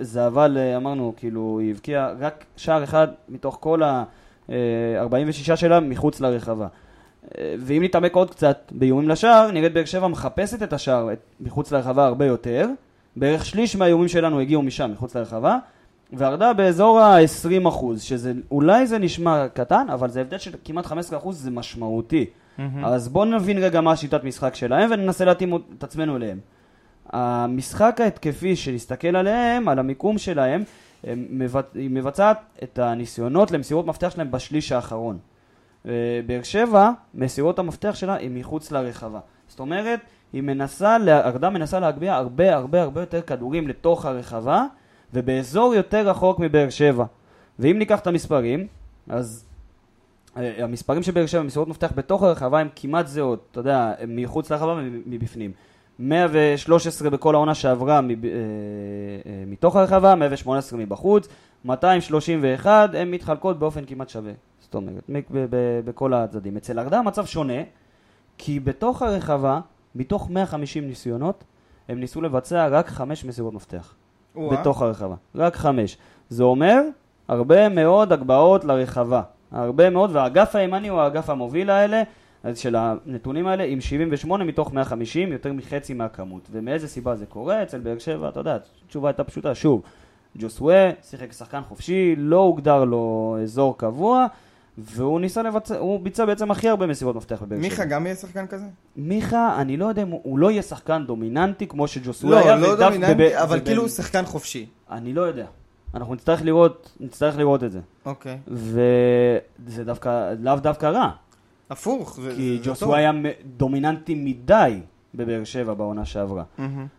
זה 0.00 0.26
אבל, 0.26 0.58
אמרנו, 0.76 1.12
כאילו, 1.16 1.58
היא 1.62 1.70
הבקיעה 1.70 2.12
רק 2.20 2.44
שער 2.56 2.84
אחד 2.84 3.08
מתוך 3.28 3.58
כל 3.60 3.82
ה-46 3.82 5.56
שלה 5.56 5.80
מחוץ 5.80 6.20
לרחבה. 6.20 6.66
ואם 7.38 7.82
נתעמק 7.84 8.14
עוד 8.14 8.30
קצת 8.30 8.72
באיומים 8.74 9.08
לשער, 9.08 9.50
נראית 9.50 9.72
באר 9.72 9.84
שבע 9.84 10.08
מחפשת 10.08 10.62
את 10.62 10.72
השער 10.72 11.08
מחוץ 11.40 11.72
לרחבה 11.72 12.06
הרבה 12.06 12.26
יותר. 12.26 12.68
בערך 13.16 13.44
שליש 13.44 13.76
מהאיומים 13.76 14.08
שלנו 14.08 14.40
הגיעו 14.40 14.62
משם, 14.62 14.90
מחוץ 14.92 15.16
לרחבה. 15.16 15.58
וארדה 16.12 16.52
באזור 16.52 17.00
ה-20 17.00 17.68
אחוז, 17.68 18.02
שזה, 18.02 18.32
אולי 18.50 18.86
זה 18.86 18.98
נשמע 18.98 19.48
קטן, 19.48 19.86
אבל 19.92 20.10
זה 20.10 20.20
הבדל 20.20 20.38
של 20.38 20.50
כמעט 20.64 20.86
15 20.86 21.18
אחוז, 21.18 21.42
זה 21.42 21.50
משמעותי. 21.50 22.26
אז 22.84 23.08
בואו 23.08 23.24
נבין 23.24 23.58
רגע 23.58 23.80
מה 23.80 23.92
השיטת 23.92 24.24
משחק 24.24 24.54
שלהם 24.54 24.90
וננסה 24.92 25.24
להתאים 25.24 25.56
את 25.78 25.84
עצמנו 25.84 26.16
אליהם. 26.16 26.38
המשחק 27.12 28.00
ההתקפי 28.00 28.56
שנסתכל 28.56 29.16
עליהם, 29.16 29.68
על 29.68 29.78
המיקום 29.78 30.18
שלהם, 30.18 30.62
מבצ... 31.14 31.64
היא 31.74 31.90
מבצעת 31.90 32.38
את 32.62 32.78
הניסיונות 32.78 33.50
למסירות 33.50 33.86
מפתח 33.86 34.10
שלהם 34.10 34.30
בשליש 34.30 34.72
האחרון. 34.72 35.18
אה, 35.86 35.92
באר 36.26 36.42
שבע, 36.42 36.90
מסירות 37.14 37.58
המפתח 37.58 37.94
שלה 37.94 38.14
היא 38.14 38.30
מחוץ 38.30 38.72
לרחבה. 38.72 39.20
זאת 39.48 39.60
אומרת, 39.60 40.00
היא 40.32 40.42
מנסה, 40.42 40.96
ארדה 41.08 41.50
מנסה 41.50 41.80
להגביה 41.80 42.14
הרבה 42.16 42.54
הרבה 42.54 42.82
הרבה 42.82 43.00
יותר 43.00 43.22
כדורים 43.22 43.68
לתוך 43.68 44.06
הרחבה, 44.06 44.66
ובאזור 45.14 45.74
יותר 45.74 46.08
רחוק 46.08 46.38
מבאר 46.38 46.70
שבע. 46.70 47.04
ואם 47.58 47.78
ניקח 47.78 48.00
את 48.00 48.06
המספרים, 48.06 48.66
אז 49.08 49.46
אה, 50.36 50.64
המספרים 50.64 51.02
של 51.02 51.12
באר 51.12 51.26
שבע 51.26 51.42
במסירות 51.42 51.68
מפתח 51.68 51.92
בתוך 51.94 52.22
הרחבה 52.22 52.60
הם 52.60 52.68
כמעט 52.76 53.06
זהות, 53.06 53.46
אתה 53.50 53.60
יודע, 53.60 53.92
מחוץ 54.08 54.50
לרחבה 54.50 54.80
ומבפנים. 55.06 55.52
113 55.98 57.10
בכל 57.10 57.34
העונה 57.34 57.54
שעברה 57.54 57.94
אה, 57.94 58.00
אה, 58.00 59.44
מתוך 59.46 59.76
הרחבה, 59.76 60.14
118 60.14 60.78
מבחוץ, 60.78 61.28
231, 61.64 62.90
הן 62.94 63.10
מתחלקות 63.10 63.58
באופן 63.58 63.84
כמעט 63.84 64.08
שווה. 64.08 64.32
זאת 64.60 64.74
אומרת, 64.74 65.10
בכל 65.84 66.14
הצדדים. 66.14 66.56
אצל 66.56 66.78
ארדה 66.78 66.98
המצב 66.98 67.26
שונה, 67.26 67.62
כי 68.38 68.60
בתוך 68.60 69.02
הרחבה, 69.02 69.60
מתוך 69.94 70.30
150 70.30 70.86
ניסיונות, 70.86 71.44
הם 71.88 72.00
ניסו 72.00 72.22
לבצע 72.22 72.68
רק 72.68 72.88
5 72.88 73.24
מסירות 73.24 73.54
מפתח. 73.54 73.94
בתוך 74.36 74.82
הרחבה. 74.82 75.14
רק 75.34 75.56
חמש. 75.56 75.96
זה 76.28 76.42
אומר 76.42 76.82
הרבה 77.28 77.68
מאוד 77.68 78.12
הגבהות 78.12 78.64
לרחבה. 78.64 79.22
הרבה 79.52 79.90
מאוד, 79.90 80.10
והאגף 80.12 80.56
הימני 80.56 80.88
הוא 80.88 81.00
האגף 81.00 81.30
המוביל 81.30 81.70
האלה, 81.70 82.02
של 82.54 82.76
הנתונים 82.76 83.46
האלה, 83.46 83.64
עם 83.64 83.80
78 83.80 84.44
מתוך 84.44 84.72
150, 84.72 85.32
יותר 85.32 85.52
מחצי 85.52 85.94
מהכמות. 85.94 86.48
ומאיזה 86.50 86.88
סיבה 86.88 87.16
זה 87.16 87.26
קורה? 87.26 87.62
אצל 87.62 87.78
באר 87.78 87.98
שבע, 87.98 88.28
אתה 88.28 88.40
יודע, 88.40 88.58
התשובה 88.84 89.08
הייתה 89.08 89.24
פשוטה. 89.24 89.54
שוב, 89.54 89.82
ג'וסווה 90.38 90.90
שיחק 91.02 91.30
כשחקן 91.30 91.60
חופשי, 91.68 92.14
לא 92.18 92.36
הוגדר 92.36 92.84
לו 92.84 93.36
אזור 93.42 93.78
קבוע, 93.78 94.26
והוא 94.78 95.20
ניסה 95.20 95.42
לבצע, 95.42 95.78
הוא 95.78 96.00
ביצע 96.00 96.24
בעצם 96.24 96.50
הכי 96.50 96.68
הרבה 96.68 96.86
מסירות 96.86 97.16
מפתח 97.16 97.42
בבאר 97.42 97.58
שבע. 97.58 97.68
מיכה 97.68 97.84
גם 97.84 98.06
יהיה 98.06 98.16
שחקן 98.16 98.46
כזה? 98.46 98.64
מיכה, 98.96 99.60
אני 99.60 99.76
לא 99.76 99.86
יודע 99.86 100.02
אם 100.02 100.08
הוא, 100.08 100.20
הוא 100.24 100.38
לא 100.38 100.50
יהיה 100.50 100.62
שחקן 100.62 101.04
דומיננטי 101.06 101.66
כמו 101.66 101.88
שג'וסווה 101.88 102.38
היה. 102.40 102.56
לא, 102.56 102.68
לא 102.68 102.76
דומיננטי, 102.88 103.14
ב- 103.14 103.32
אבל 103.42 103.58
וב- 103.58 103.64
כאילו 103.64 103.82
הוא 103.82 103.88
שחקן 103.88 104.24
חופשי. 104.24 104.66
אני 104.90 105.12
לא 105.12 105.20
יודע. 105.22 105.46
אנחנו 105.94 106.14
נצטרך 106.14 106.42
לראות, 106.44 106.96
נצטרך 107.00 107.38
לראות 107.38 107.64
את 107.64 107.72
זה. 107.72 107.80
אוקיי. 108.06 108.38
וזה 108.48 109.84
דווקא, 109.84 110.34
לאו 110.40 110.56
דווקא 110.56 110.86
רע. 110.86 111.10
הפוך. 111.70 112.20
זה- 112.22 112.32
כי. 112.36 112.60
ג'וסווה 112.64 112.98
היה 112.98 113.12
דומיננטי 113.56 114.14
מדי 114.14 114.80
בבאר 115.14 115.44
שבע 115.44 115.74
בעונה 115.74 116.04
שעברה. 116.04 116.42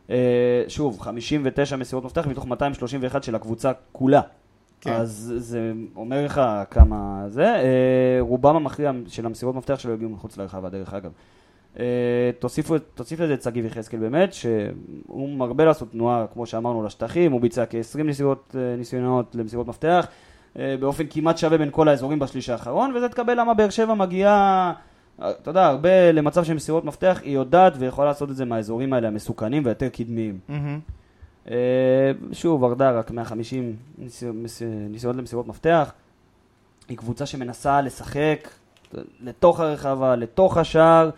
אה, 0.10 0.16
שוב, 0.68 1.00
59 1.00 1.76
מסירות 1.76 2.06
מפתח 2.06 2.28
מתוך 2.28 2.48
231 2.48 3.24
של 3.24 3.36
הקבוצה 3.36 3.72
כולה. 3.92 4.22
כן. 4.86 4.94
אז 4.94 5.34
זה 5.38 5.74
אומר 5.96 6.26
לך 6.26 6.42
כמה 6.72 7.26
זה. 7.28 7.46
אה, 7.46 8.18
רובם 8.20 8.56
המכריע 8.56 8.92
של 9.08 9.26
המסירות 9.26 9.56
מפתח 9.56 9.80
שלו 9.80 9.94
הגיעו 9.94 10.10
מחוץ 10.10 10.38
לרחבה, 10.38 10.70
דרך 10.70 10.94
אגב. 10.94 11.12
אה, 11.80 12.32
תוסיפו, 12.40 12.76
תוסיף 12.80 13.20
לזה 13.20 13.34
את 13.34 13.42
שגיב 13.42 13.66
יחזקאל 13.66 14.00
באמת, 14.00 14.34
שהוא 14.34 15.30
מרבה 15.30 15.66
לעשות 15.66 15.92
תנועה, 15.92 16.26
כמו 16.34 16.46
שאמרנו, 16.46 16.84
לשטחים, 16.84 17.32
הוא 17.32 17.42
ביצע 17.42 17.66
כ-20 17.66 18.04
ניסיונות, 18.04 18.56
אה, 18.60 18.76
ניסיונות 18.78 19.36
למסירות 19.36 19.68
מפתח, 19.68 20.08
אה, 20.60 20.76
באופן 20.80 21.04
כמעט 21.10 21.38
שווה 21.38 21.58
בין 21.58 21.70
כל 21.72 21.88
האזורים 21.88 22.20
בשליש 22.20 22.50
האחרון, 22.50 22.94
וזה 22.96 23.10
תקבל 23.10 23.40
למה 23.40 23.54
באר 23.54 23.70
שבע 23.70 23.94
מגיעה, 23.94 24.74
אה, 25.22 25.32
אתה 25.32 25.50
יודע, 25.50 25.66
הרבה 25.66 26.12
למצב 26.12 26.44
של 26.44 26.54
מסירות 26.54 26.86
מפתח, 26.86 27.22
היא 27.24 27.34
יודעת 27.36 27.74
ויכולה 27.80 28.08
לעשות 28.08 28.32
את 28.32 28.36
זה 28.36 28.46
מהאזורים 28.46 28.94
האלה 28.94 29.08
המסוכנים 29.08 29.66
והיותר 29.66 29.90
קדמיים. 29.90 30.40
מהמם. 30.50 30.80
אה, 31.52 31.56
שוב, 32.32 32.64
ורדה 32.64 32.92
רק 32.92 33.12
150 33.12 33.76
ניסי- 33.98 34.26
מס- 34.34 34.62
ניסיונות 34.90 35.18
למסירות 35.18 35.48
מפתח. 35.48 35.92
היא 36.90 36.98
קבוצה 36.98 37.26
שמנסה 37.26 37.82
לשחק 37.82 38.50
לתוך 39.22 39.60
הרחבה, 39.60 40.16
לתוך 40.16 40.58
השער, 40.58 41.10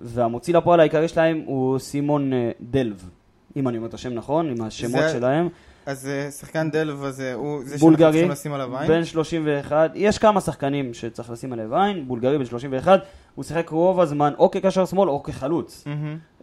והמוציא 0.00 0.54
לפועל 0.54 0.80
העיקרי 0.80 1.08
שלהם 1.08 1.42
הוא 1.46 1.78
סימון 1.78 2.32
אה, 2.32 2.50
דלב. 2.60 3.08
אם 3.56 3.68
אני 3.68 3.76
אומר 3.76 3.88
את 3.88 3.94
השם 3.94 4.14
נכון, 4.14 4.48
עם 4.50 4.62
השמות 4.62 5.00
זה- 5.02 5.12
שלהם. 5.12 5.48
אז 5.86 6.08
אה, 6.08 6.30
שחקן 6.30 6.70
דלב 6.70 7.04
הזה, 7.04 7.34
הוא 7.34 7.62
זה 7.64 7.78
שאנחנו 7.78 7.96
צריכים 7.96 8.30
לשים 8.30 8.52
עליו 8.52 8.76
עין? 8.78 8.88
בן 8.88 9.04
31, 9.04 9.90
יש 9.94 10.18
כמה 10.18 10.40
שחקנים 10.40 10.94
שצריך 10.94 11.30
לשים 11.30 11.52
עליהם 11.52 11.72
עין, 11.74 12.08
בולגרי 12.08 12.38
בן 12.38 12.44
31, 12.44 13.00
הוא 13.34 13.44
שיחק 13.44 13.68
רוב 13.68 14.00
הזמן 14.00 14.32
או 14.38 14.50
כקשר 14.50 14.84
שמאל 14.86 15.08
או 15.08 15.22
כחלוץ. 15.22 15.84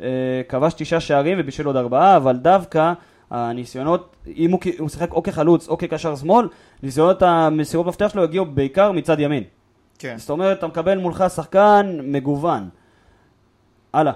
אה, 0.01 0.07
כבש 0.49 0.73
תשעה 0.73 0.99
שערים 0.99 1.37
ובישל 1.41 1.65
עוד 1.65 1.75
ארבעה, 1.75 2.17
אבל 2.17 2.35
דווקא 2.37 2.93
הניסיונות, 3.31 4.15
אם 4.35 4.51
הוא, 4.51 4.59
הוא 4.79 4.89
שיחק 4.89 5.11
או 5.11 5.23
כחלוץ 5.23 5.67
או 5.67 5.77
כקשר 5.77 6.15
שמאל, 6.15 6.47
ניסיונות 6.83 7.21
המסירות 7.21 7.87
מפתח 7.87 8.07
שלו 8.07 8.23
הגיעו 8.23 8.45
בעיקר 8.45 8.91
מצד 8.91 9.19
ימין. 9.19 9.43
כן. 9.99 10.15
זאת 10.17 10.29
אומרת, 10.29 10.57
אתה 10.57 10.67
מקבל 10.67 10.97
מולך 10.97 11.23
שחקן 11.35 11.99
מגוון. 12.03 12.69
הלאה. 13.93 14.13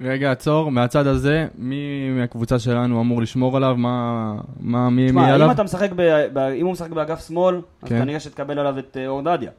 רגע, 0.00 0.32
עצור, 0.32 0.70
מהצד 0.70 1.06
הזה, 1.06 1.46
מי 1.58 2.10
מהקבוצה 2.10 2.58
שלנו 2.58 3.00
אמור 3.00 3.22
לשמור 3.22 3.56
עליו? 3.56 3.74
מה, 3.76 4.34
מה, 4.60 4.90
מי, 4.90 5.02
מי 5.02 5.08
תשמע, 5.08 5.34
עליו? 5.34 5.46
אם 5.46 5.52
אתה 5.52 5.62
משחק, 5.62 5.90
ב, 5.96 6.26
ב, 6.32 6.38
אם 6.38 6.66
הוא 6.66 6.72
משחק 6.72 6.90
באגף 6.90 7.26
שמאל, 7.28 7.60
אז 7.82 7.88
כן. 7.88 7.98
כנראה 7.98 8.20
שתקבל 8.20 8.58
עליו 8.58 8.78
את 8.78 8.96
אה, 8.96 9.06
אור 9.06 9.22
דדיה. 9.22 9.50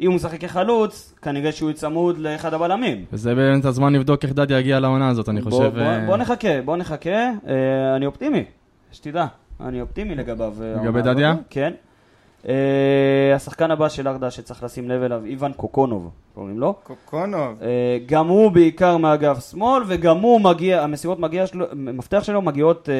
אם 0.00 0.06
הוא 0.06 0.14
משחק 0.14 0.40
כחלוץ, 0.40 1.14
כנראה 1.22 1.52
שהוא 1.52 1.70
יצמוד 1.70 2.18
לאחד 2.18 2.54
הבלמים. 2.54 3.04
וזה 3.12 3.34
באמת 3.34 3.64
הזמן 3.64 3.92
לבדוק 3.92 4.24
איך 4.24 4.32
דדיה 4.32 4.58
יגיע 4.58 4.80
לעונה 4.80 5.08
הזאת, 5.08 5.28
אני 5.28 5.40
בוא, 5.40 5.50
חושב... 5.50 5.70
בוא, 5.74 5.80
אה, 5.80 6.06
בוא 6.06 6.16
נחכה, 6.16 6.62
בוא 6.64 6.76
נחכה. 6.76 7.10
אה, 7.10 7.96
אני 7.96 8.06
אופטימי, 8.06 8.44
שתדע. 8.92 9.26
אני 9.60 9.80
אופטימי 9.80 10.14
לגביו. 10.14 10.54
אה, 10.62 10.82
לגבי 10.82 11.02
דדיה? 11.02 11.30
הזאת. 11.30 11.42
כן. 11.50 11.72
אה, 12.48 13.34
השחקן 13.34 13.70
הבא 13.70 13.88
של 13.88 14.08
ארדה 14.08 14.30
שצריך 14.30 14.62
לשים 14.62 14.88
לב 14.88 15.02
אליו, 15.02 15.24
איוון 15.24 15.52
קוקונוב, 15.52 16.10
קוראים 16.34 16.60
לו. 16.60 16.74
קוקונוב. 16.82 17.62
אה, 17.62 17.98
גם 18.06 18.28
הוא 18.28 18.50
בעיקר 18.50 18.96
מאגף 18.96 19.50
שמאל, 19.50 19.82
וגם 19.86 20.18
הוא 20.18 20.40
מגיע, 20.40 20.82
המסירות 20.82 21.18
מגיע 21.18 21.46
שלו, 21.46 21.66
מפתח 21.74 22.22
שלו 22.22 22.42
מגיעות 22.42 22.88
אה, 22.88 22.94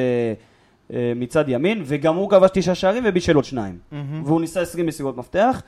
אה, 0.93 1.13
מצד 1.15 1.49
ימין, 1.49 1.83
וגם 1.85 2.15
הוא 2.15 2.29
כבש 2.29 2.49
תשעה 2.53 2.75
שערים 2.75 3.03
ובישל 3.05 3.35
עוד 3.35 3.45
שניים. 3.45 3.77
מהמם. 3.91 4.23
והוא 4.25 4.41
ניסה 4.41 4.61
20 4.61 4.85
מסירות 4.85 5.17
מפתח. 5.17 5.61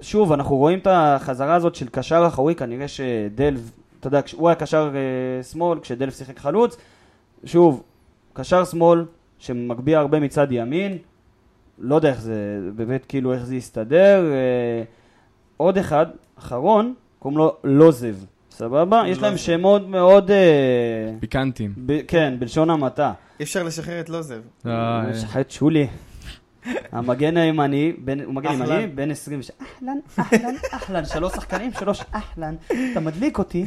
שוב, 0.00 0.32
אנחנו 0.32 0.56
רואים 0.56 0.78
את 0.78 0.86
החזרה 0.90 1.54
הזאת 1.54 1.74
של 1.74 1.88
קשר 1.88 2.24
אחורי, 2.28 2.54
כנראה 2.54 2.88
שדל, 2.88 3.54
אתה 4.00 4.08
יודע, 4.08 4.20
הוא 4.36 4.48
היה 4.48 4.54
קשר 4.54 4.90
אה, 4.94 5.42
שמאל, 5.42 5.78
כשדלף 5.80 6.18
שיחק 6.18 6.38
חלוץ. 6.38 6.76
שוב, 7.44 7.82
קשר 8.32 8.64
שמאל 8.64 9.04
שמגביה 9.38 9.98
הרבה 10.00 10.20
מצד 10.20 10.46
ימין, 10.50 10.98
לא 11.78 11.94
יודע 11.94 12.08
איך 12.08 12.20
זה, 12.20 12.34
באמת 12.76 13.04
כאילו 13.06 13.32
איך 13.32 13.44
זה 13.44 13.56
יסתדר. 13.56 14.24
אה, 14.32 14.82
עוד 15.56 15.78
אחד, 15.78 16.06
אחרון, 16.38 16.94
קוראים 17.18 17.38
לו 17.38 17.56
לוזב, 17.64 18.14
סבבה? 18.50 19.02
יש 19.06 19.18
להם. 19.18 19.36
שמות 19.36 19.88
מאוד, 19.88 20.30
אה, 20.30 20.36
פיקנטים. 21.20 21.72
ב- 21.86 22.00
כן, 22.08 22.34
בלשון 22.38 22.70
המעטה. 22.70 23.12
אי 23.40 23.44
אפשר 23.44 23.62
לשחרר 23.62 24.00
את 24.00 24.08
לוזב. 24.08 24.40
הוא 24.64 24.72
שחט 25.20 25.50
שולי. 25.50 25.86
המגן 26.92 27.36
הימני, 27.36 27.92
הוא 28.24 28.34
מגן. 28.34 28.52
ימני, 28.52 28.86
בן 28.86 29.10
20, 29.10 29.40
אהלן, 29.60 29.98
אהלן, 30.18 30.54
אהלן, 30.72 31.04
שלוש 31.04 31.32
שחקנים, 31.32 31.72
שלוש 31.72 32.02
אהלן, 32.14 32.54
אתה 32.92 33.00
מדליק 33.00 33.38
אותי. 33.38 33.64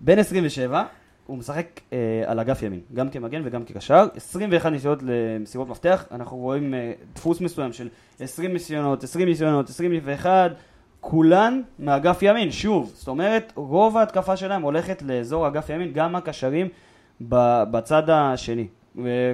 בן 0.00 0.18
27, 0.18 0.84
הוא 1.26 1.38
משחק 1.38 1.80
אה, 1.92 2.22
על 2.26 2.40
אגף 2.40 2.62
ימין, 2.62 2.80
גם 2.94 3.10
כמגן 3.10 3.42
וגם 3.44 3.64
כקשר, 3.64 4.06
21 4.16 4.72
ניסיונות 4.72 5.02
למסירות 5.02 5.68
מפתח, 5.68 6.04
אנחנו 6.10 6.36
רואים 6.36 6.74
אה, 6.74 6.92
דפוס 7.14 7.40
מסוים 7.40 7.72
של 7.72 7.88
20 8.20 8.52
ניסיונות, 8.52 9.04
20 9.04 9.28
ניסיונות, 9.28 9.68
21, 9.68 10.50
כולן 11.00 11.62
מאגף 11.78 12.18
ימין, 12.22 12.50
שוב, 12.50 12.92
זאת 12.94 13.08
אומרת, 13.08 13.52
רוב 13.56 13.96
ההתקפה 13.96 14.36
שלהם 14.36 14.62
הולכת 14.62 15.02
לאזור 15.02 15.48
אגף 15.48 15.70
ימין, 15.70 15.92
גם 15.92 16.16
הקשרים 16.16 16.68
בצד 17.20 18.10
השני. 18.10 18.66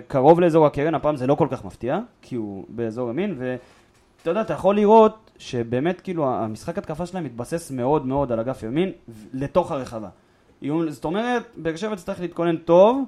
קרוב 0.08 0.40
לאזור 0.40 0.66
הקרן, 0.66 0.94
הפעם 0.94 1.16
זה 1.16 1.26
לא 1.26 1.34
כל 1.34 1.48
כך 1.50 1.64
מפתיע, 1.64 1.98
כי 2.22 2.36
הוא 2.36 2.64
באזור 2.68 3.10
ימין, 3.10 3.34
ואתה 3.38 4.30
יודע, 4.30 4.40
אתה 4.40 4.52
יכול 4.52 4.76
לראות 4.76 5.30
שבאמת 5.38 6.00
כאילו 6.00 6.26
המשחק 6.28 6.78
התקפה 6.78 7.06
שלהם 7.06 7.24
מתבסס 7.24 7.70
מאוד 7.70 8.06
מאוד 8.06 8.32
על 8.32 8.40
אגף 8.40 8.62
ימין 8.62 8.92
לתוך 9.32 9.72
הרחבה. 9.72 10.08
זאת 10.88 11.04
אומרת, 11.04 11.42
באר 11.56 11.76
שבע 11.76 11.94
תצטרך 11.94 12.20
להתכונן 12.20 12.56
טוב, 12.56 13.04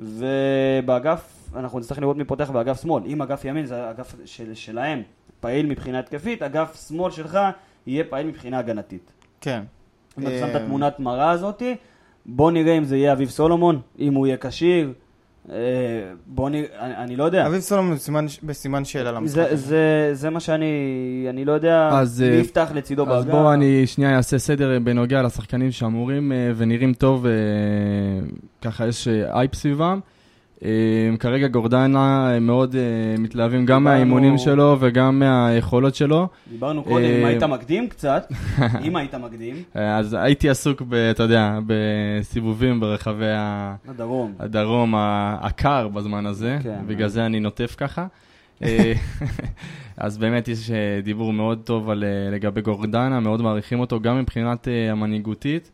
ובאגף, 0.00 1.50
אנחנו 1.56 1.78
נצטרך 1.78 1.98
לראות 1.98 2.16
מי 2.16 2.24
פותח 2.24 2.50
באגף 2.50 2.82
שמאל. 2.82 3.02
אם 3.06 3.22
אגף 3.22 3.44
ימין 3.44 3.66
זה 3.66 3.90
אגף 3.90 4.14
של, 4.24 4.54
שלהם, 4.54 5.02
פעיל 5.40 5.66
מבחינה 5.66 5.98
התקפית, 5.98 6.42
אגף 6.42 6.88
שמאל 6.88 7.10
שלך 7.10 7.38
יהיה 7.86 8.04
פעיל 8.04 8.26
מבחינה 8.26 8.58
הגנתית. 8.58 9.12
כן. 9.40 9.62
אם 10.18 10.22
אתה 10.22 10.38
שם 10.38 10.50
את 10.50 10.54
אה, 10.54 10.62
התמונת 10.62 11.00
מראה 11.00 11.30
הזאתי, 11.30 11.76
בוא 12.26 12.50
נראה 12.50 12.78
אם 12.78 12.84
זה 12.84 12.96
יהיה 12.96 13.12
אביב 13.12 13.28
סולומון, 13.28 13.80
אם 13.98 14.14
הוא 14.14 14.26
יהיה 14.26 14.36
כשיר. 14.36 14.92
אה, 15.50 15.56
בוא 16.26 16.50
נראה, 16.50 16.66
אני, 16.80 16.94
אני 16.96 17.16
לא 17.16 17.24
יודע. 17.24 17.46
אביב 17.46 17.60
סולומון 17.60 17.94
בסימן- 17.96 18.26
בסימן 18.42 18.84
שאלה 18.84 19.12
למשחק. 19.12 19.34
זה. 19.50 19.56
זה, 19.56 19.76
זה 20.12 20.30
מה 20.30 20.40
שאני, 20.40 20.66
אני 21.30 21.44
לא 21.44 21.52
יודע 21.52 21.88
אז, 21.92 22.20
מי 22.22 22.28
אה, 22.28 22.34
יפתח 22.34 22.70
לצידו 22.74 23.02
אז 23.02 23.08
באגף. 23.24 23.30
בואו 23.36 23.52
אני 23.52 23.86
שנייה 23.86 24.16
אעשה 24.16 24.38
סדר 24.38 24.78
בנוגע 24.84 25.22
לשחקנים 25.22 25.70
שאמורים 25.70 26.32
אה, 26.32 26.52
ונראים 26.56 26.94
טוב, 26.94 27.26
אה, 27.26 27.32
ככה 28.62 28.86
יש 28.86 29.08
אה, 29.08 29.38
אייפ 29.38 29.54
סביבם. 29.54 30.00
אה, 30.64 30.68
כרגע 31.18 31.48
גורדנה 31.48 32.30
אה, 32.34 32.40
מאוד 32.40 32.76
אה, 32.76 32.80
מתלהבים 33.18 33.66
גם 33.66 33.84
מהאימונים 33.84 34.38
שלו 34.38 34.76
וגם 34.80 35.18
מהיכולות 35.18 35.94
שלו. 35.94 36.28
דיברנו 36.50 36.82
קודם, 36.82 37.04
אם 37.04 37.22
אה, 37.24 37.28
היית 37.28 37.42
מקדים 37.42 37.88
קצת, 37.88 38.32
אם 38.84 38.96
היית 38.96 39.14
מקדים, 39.14 39.56
אה, 39.76 39.96
אז 39.98 40.16
הייתי 40.20 40.48
עסוק, 40.50 40.82
אתה 41.10 41.22
יודע, 41.22 41.58
בסיבובים 41.66 42.80
ברחבי. 42.80 43.24
הדרום 44.38 44.94
ה- 44.94 45.36
הקר 45.40 45.88
בזמן 45.88 46.26
הזה, 46.26 46.58
כן. 46.62 46.78
בגלל 46.86 47.08
זה 47.08 47.26
אני 47.26 47.40
נוטף 47.40 47.74
ככה. 47.78 48.06
אז 49.96 50.18
באמת 50.18 50.48
יש 50.48 50.70
דיבור 51.02 51.32
מאוד 51.32 51.58
טוב 51.64 51.90
על, 51.90 52.04
לגבי 52.32 52.60
גורדנה, 52.60 53.20
מאוד 53.20 53.42
מעריכים 53.42 53.80
אותו, 53.80 54.00
גם 54.00 54.18
מבחינת 54.18 54.68
המנהיגותית. 54.90 55.70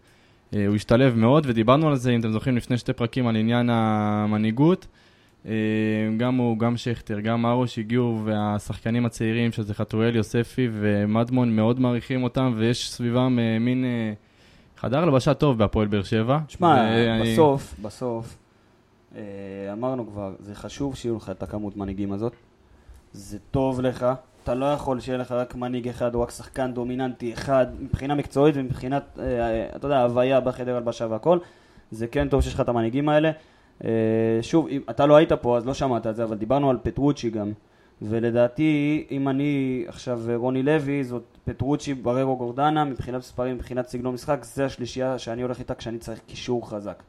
אה, 0.54 0.66
הוא 0.66 0.76
השתלב 0.76 1.16
מאוד, 1.16 1.44
ודיברנו 1.46 1.88
על 1.88 1.96
זה, 1.96 2.10
אם 2.10 2.20
אתם 2.20 2.32
זוכרים, 2.32 2.56
לפני 2.56 2.78
שתי 2.78 2.92
פרקים 2.92 3.26
על 3.26 3.36
עניין 3.36 3.70
המנהיגות. 3.70 4.86
אה, 5.46 5.52
גם 6.16 6.36
הוא, 6.36 6.58
גם 6.58 6.76
שכטר, 6.76 7.20
גם 7.20 7.46
ארוש 7.46 7.78
הגיעו, 7.78 8.20
והשחקנים 8.24 9.06
הצעירים, 9.06 9.52
שזה 9.52 9.74
חתואל, 9.74 10.16
יוספי 10.16 10.68
ומדמון, 10.72 11.56
מאוד 11.56 11.80
מעריכים 11.80 12.22
אותם, 12.22 12.54
ויש 12.56 12.90
סביבם 12.90 13.38
אה, 13.38 13.58
מין 13.58 13.84
חדר 14.76 14.98
הלבשה 14.98 15.34
טוב 15.34 15.58
בהפועל 15.58 15.88
באר 15.88 16.02
שבע. 16.02 16.38
תשמע, 16.46 16.90
בסוף, 17.22 17.74
בסוף, 17.82 18.38
אמרנו 19.72 20.06
כבר, 20.06 20.34
זה 20.40 20.54
חשוב 20.54 20.96
שיהיו 20.96 21.16
לך 21.16 21.30
את 21.30 21.42
הכמות 21.42 21.76
מנהיגים 21.76 22.12
הזאת. 22.12 22.32
זה 23.12 23.38
טוב 23.50 23.80
לך. 23.80 24.06
אתה 24.48 24.56
לא 24.56 24.66
יכול 24.72 25.00
שיהיה 25.00 25.18
לך 25.18 25.32
רק 25.32 25.54
מנהיג 25.54 25.88
אחד 25.88 26.14
או 26.14 26.20
רק 26.20 26.30
שחקן 26.30 26.72
דומיננטי 26.74 27.32
אחד, 27.32 27.66
מבחינה 27.80 28.14
מקצועית 28.14 28.54
ומבחינת, 28.58 29.02
אה, 29.18 29.24
אה, 29.24 29.66
אתה 29.76 29.86
יודע, 29.86 30.02
הוויה 30.02 30.40
בחדר 30.40 30.76
הלבשה 30.76 31.06
והכל. 31.10 31.38
זה 31.90 32.06
כן 32.06 32.28
טוב 32.28 32.40
שיש 32.40 32.54
לך 32.54 32.60
את 32.60 32.68
המנהיגים 32.68 33.08
האלה. 33.08 33.30
אה, 33.84 33.90
שוב, 34.42 34.68
אתה 34.90 35.06
לא 35.06 35.16
היית 35.16 35.32
פה, 35.32 35.56
אז 35.56 35.66
לא 35.66 35.74
שמעת 35.74 36.06
את 36.06 36.16
זה, 36.16 36.24
אבל 36.24 36.36
דיברנו 36.36 36.70
על 36.70 36.78
פטרוצ'י 36.82 37.30
גם. 37.30 37.52
ולדעתי, 38.02 39.06
אם 39.10 39.28
אני 39.28 39.84
עכשיו 39.88 40.20
רוני 40.34 40.62
לוי, 40.62 41.04
זאת 41.04 41.24
פטרוצ'י, 41.44 41.94
בררו 41.94 42.36
גורדנה, 42.36 42.84
מבחינת 42.84 43.18
מספרים, 43.18 43.54
מבחינת 43.54 43.88
סגנון 43.88 44.14
משחק, 44.14 44.44
זה 44.44 44.64
השלישייה 44.64 45.18
שאני 45.18 45.42
הולך 45.42 45.58
איתה 45.58 45.74
כשאני 45.74 45.98
צריך 45.98 46.20
קישור 46.26 46.70
חזק. 46.70 47.02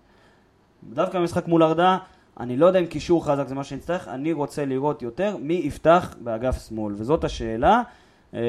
דווקא 0.93 1.19
במשחק 1.19 1.47
מול 1.47 1.63
ארדה, 1.63 1.97
אני 2.39 2.57
לא 2.57 2.65
יודע 2.65 2.79
אם 2.79 2.85
קישור 2.85 3.25
חזק 3.25 3.47
זה 3.47 3.55
מה 3.55 3.63
שנצטרך, 3.63 4.07
אני 4.07 4.33
רוצה 4.33 4.65
לראות 4.65 5.01
יותר 5.01 5.37
מי 5.41 5.53
יפתח 5.53 6.15
באגף 6.23 6.67
שמאל, 6.67 6.93
וזאת 6.97 7.23
השאלה. 7.23 7.81
אה, 8.33 8.39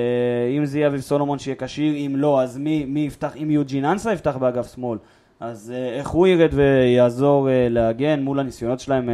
אם 0.59 0.65
זה 0.65 0.79
יהיה 0.79 0.89
אביב 0.89 1.01
סולומון 1.01 1.39
שיהיה 1.39 1.57
כשיר, 1.59 1.95
אם 1.95 2.15
לא, 2.17 2.43
אז 2.43 2.59
מי, 2.59 2.85
מי 2.85 3.01
יפתח, 3.01 3.37
אם 3.37 3.51
יוג'ין 3.51 3.85
אנסה 3.85 4.13
יפתח 4.13 4.37
באגף 4.37 4.75
שמאל, 4.75 4.99
אז 5.41 5.73
אה, 5.77 5.99
איך 5.99 6.09
הוא 6.09 6.27
ירד 6.27 6.51
ויעזור 6.53 7.51
אה, 7.51 7.67
להגן 7.71 8.23
מול 8.23 8.41
הניסיונות 8.41 8.81
שלהם, 8.81 9.09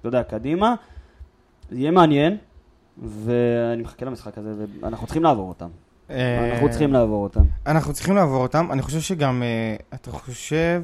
אתה 0.00 0.08
יודע, 0.08 0.22
קדימה. 0.22 0.74
זה 1.70 1.78
יהיה 1.78 1.90
מעניין, 1.90 2.36
ואני 2.98 3.82
מחכה 3.82 4.06
למשחק 4.06 4.38
הזה, 4.38 4.64
ואנחנו 4.80 5.06
צריכים 5.06 5.22
לעבור 5.22 5.48
אותם. 5.48 5.68
אנחנו 6.10 6.70
צריכים 6.70 6.92
לעבור 6.92 7.22
אותם. 7.24 7.42
אנחנו 7.66 7.92
צריכים 7.92 8.16
לעבור 8.16 8.42
אותם. 8.42 8.72
אני 8.72 8.82
חושב 8.82 9.00
שגם, 9.00 9.42
אתה 9.94 10.10
חושב, 10.10 10.82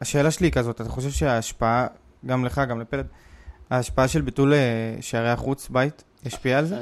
השאלה 0.00 0.30
שלי 0.30 0.46
היא 0.46 0.52
כזאת, 0.52 0.80
אתה 0.80 0.90
חושב 0.90 1.10
שההשפעה, 1.10 1.86
גם 2.26 2.44
לך, 2.44 2.60
גם 2.68 2.80
לפלד, 2.80 3.06
ההשפעה 3.70 4.08
של 4.08 4.20
ביטול 4.20 4.52
אה, 4.52 4.58
שערי 5.00 5.30
החוץ 5.30 5.68
בית, 5.68 6.04
ישפיע 6.26 6.58
על 6.58 6.64
זה? 6.64 6.74
אה, 6.76 6.80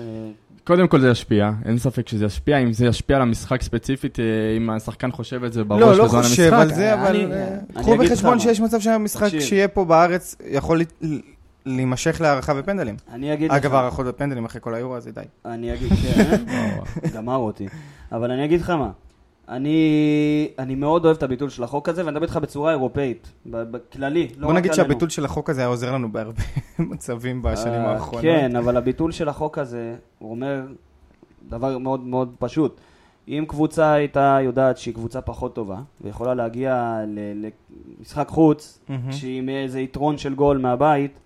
קודם 0.64 0.88
כל 0.88 1.01
זה 1.01 1.09
ישפיע, 1.09 1.51
אין 1.64 1.79
ספק 1.79 2.09
שזה 2.09 2.25
ישפיע, 2.25 2.59
אם 2.59 2.72
זה 2.72 2.87
ישפיע 2.87 3.16
על 3.16 3.22
המשחק 3.22 3.62
ספציפית, 3.62 4.20
אה, 4.20 4.25
אם 4.57 4.70
השחקן 4.70 5.12
חושב 5.12 5.44
את 5.44 5.53
זה 5.53 5.64
בראש 5.64 5.81
לא, 5.81 5.96
לא 5.96 6.05
בזמן 6.05 6.22
חושב 6.22 6.42
המשחק. 6.42 6.70
על 6.70 6.75
זה, 6.75 6.94
אבל 6.94 7.33
קחו 7.75 7.96
בחשבון. 7.96 8.38
שיש 8.38 8.61
מצב 8.61 8.81
שהמשחק 8.81 9.25
תקשיב. 9.25 9.40
שיהיה 9.40 9.68
פה 9.68 9.85
בארץ 9.85 10.37
יכול 10.51 10.81
להימשך 11.66 12.20
להערכה 12.20 12.55
בפנדלים. 12.55 12.96
אני 13.12 13.33
אגיד 13.33 13.51
לך... 13.51 13.57
אגב, 13.57 13.75
הערכות 13.75 14.07
בפנדלים 14.07 14.44
אחרי 14.44 14.61
כל 14.61 14.75
האירו 14.75 14.96
הזה, 14.96 15.11
די. 15.12 15.20
אני 15.44 15.75
אגיד, 15.75 15.92
כן, 15.92 16.44
גמר 17.14 17.37
אותי. 17.37 17.66
אבל 18.12 18.31
אני 18.31 18.44
אגיד 18.44 18.61
לך 18.61 18.70
מה, 18.70 18.90
אני, 19.48 20.48
אני 20.59 20.74
מאוד 20.74 21.04
אוהב 21.04 21.16
את 21.16 21.22
הביטול 21.22 21.48
של 21.48 21.62
החוק 21.62 21.88
הזה, 21.88 22.00
ואני 22.00 22.12
מדבר 22.12 22.24
איתך 22.24 22.37
בצורה 22.37 22.70
אירופאית, 22.70 23.32
בכללי, 23.46 24.28
לא 24.37 24.46
בוא 24.46 24.54
נגיד 24.54 24.70
עלינו. 24.72 24.88
שהביטול 24.88 25.09
של 25.09 25.24
החוק 25.24 25.50
הזה 25.50 25.61
היה 25.61 25.68
עוזר 25.68 25.92
לנו 25.92 26.12
בהרבה 26.12 26.42
מצבים 26.78 27.42
בשנים 27.42 27.80
אה, 27.80 27.92
האחרונות. 27.92 28.22
כן, 28.22 28.56
אבל 28.56 28.76
הביטול 28.76 29.12
של 29.12 29.28
החוק 29.28 29.59
הזה, 29.59 29.94
הוא 30.18 30.30
אומר 30.30 30.62
דבר 31.48 31.78
מאוד 31.78 32.00
מאוד 32.00 32.35
פשוט. 32.38 32.80
אם 33.28 33.44
קבוצה 33.48 33.92
הייתה 33.92 34.38
יודעת 34.42 34.78
שהיא 34.78 34.94
קבוצה 34.94 35.20
פחות 35.20 35.54
טובה, 35.54 35.78
ויכולה 36.00 36.35
להגיע 36.35 37.00
למשחק 37.98 38.28
חוץ. 38.28 38.80
שהיא 39.11 39.38
עם 39.38 39.48
איזה 39.48 39.80
יתרון 39.80 40.18
של 40.18 40.35
גול 40.35 40.59
מהבית, 40.59 41.18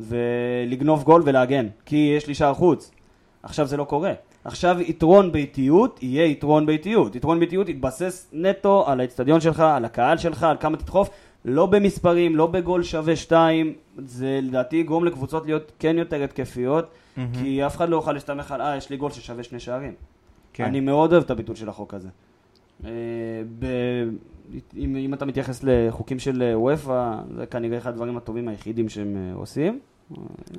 ולגנוב 0.00 1.02
גול 1.04 1.22
ולהגן, 1.24 1.66
כי 1.86 2.14
יש 2.16 2.26
לי 2.26 2.34
שער 2.34 2.54
חוץ. 2.54 2.90
עכשיו 3.42 3.66
זה 3.66 3.76
לא 3.76 3.84
קורה. 3.84 4.12
עכשיו 4.44 4.80
יתרון 4.80 5.32
ביתיות 5.32 6.02
יהיה 6.02 6.26
יתרון 6.26 6.66
ביתיות. 6.66 7.16
יתרון 7.16 7.40
ביתיות 7.40 7.68
יתבסס 7.68 8.28
נטו 8.32 8.84
על 8.86 9.00
האצטדיון 9.00 9.40
שלך, 9.40 9.60
על 9.60 9.84
הקהל 9.84 10.18
שלך, 10.18 10.42
על 10.42 10.56
כמה 10.60 10.76
תדחוף, 10.76 11.10
לא 11.44 11.66
במספרים, 11.66 12.36
לא 12.36 12.46
בגול 12.46 12.82
שווה 12.82 13.16
שתיים. 13.16 13.72
זה 13.98 14.40
לדעתי 14.42 14.76
יגרום 14.76 15.04
לקבוצות 15.04 15.46
להיות 15.46 15.72
כן 15.78 15.98
יותר 15.98 16.22
התקפיות, 16.22 16.90
מהמם. 17.16 17.34
כי 17.34 17.66
אף 17.66 17.76
אחד 17.76 17.88
לא 17.88 17.96
יוכל 17.96 18.12
להסתמך 18.12 18.52
על, 18.52 18.60
אה, 18.60 18.76
יש 18.76 18.90
לי 18.90 18.96
גול 18.96 19.10
ששווה 19.10 19.42
שני 19.42 19.60
שערים. 19.60 19.94
כן. 20.52 20.64
אני 20.64 20.80
מאוד 20.80 21.12
אוהב 21.12 21.24
את 21.24 21.30
הביטול 21.30 21.56
של 21.56 21.68
החוק 21.68 21.94
הזה. 21.94 22.08
אה, 22.84 22.90
ב... 23.58 23.66
אם, 24.76 24.96
אם 24.96 25.14
אתה 25.14 25.24
מתייחס 25.24 25.60
לחוקים 25.62 26.18
של 26.18 26.42
אה, 26.42 26.58
וופא, 26.58 27.14
זה 27.36 27.46
כנראה 27.46 27.78
אחד 27.78 27.90
הדברים 27.90 28.16
הטובים 28.16 28.48
היחידים 28.48 28.88
שהם 28.88 29.16
אה, 29.16 29.34
עושים. 29.34 29.78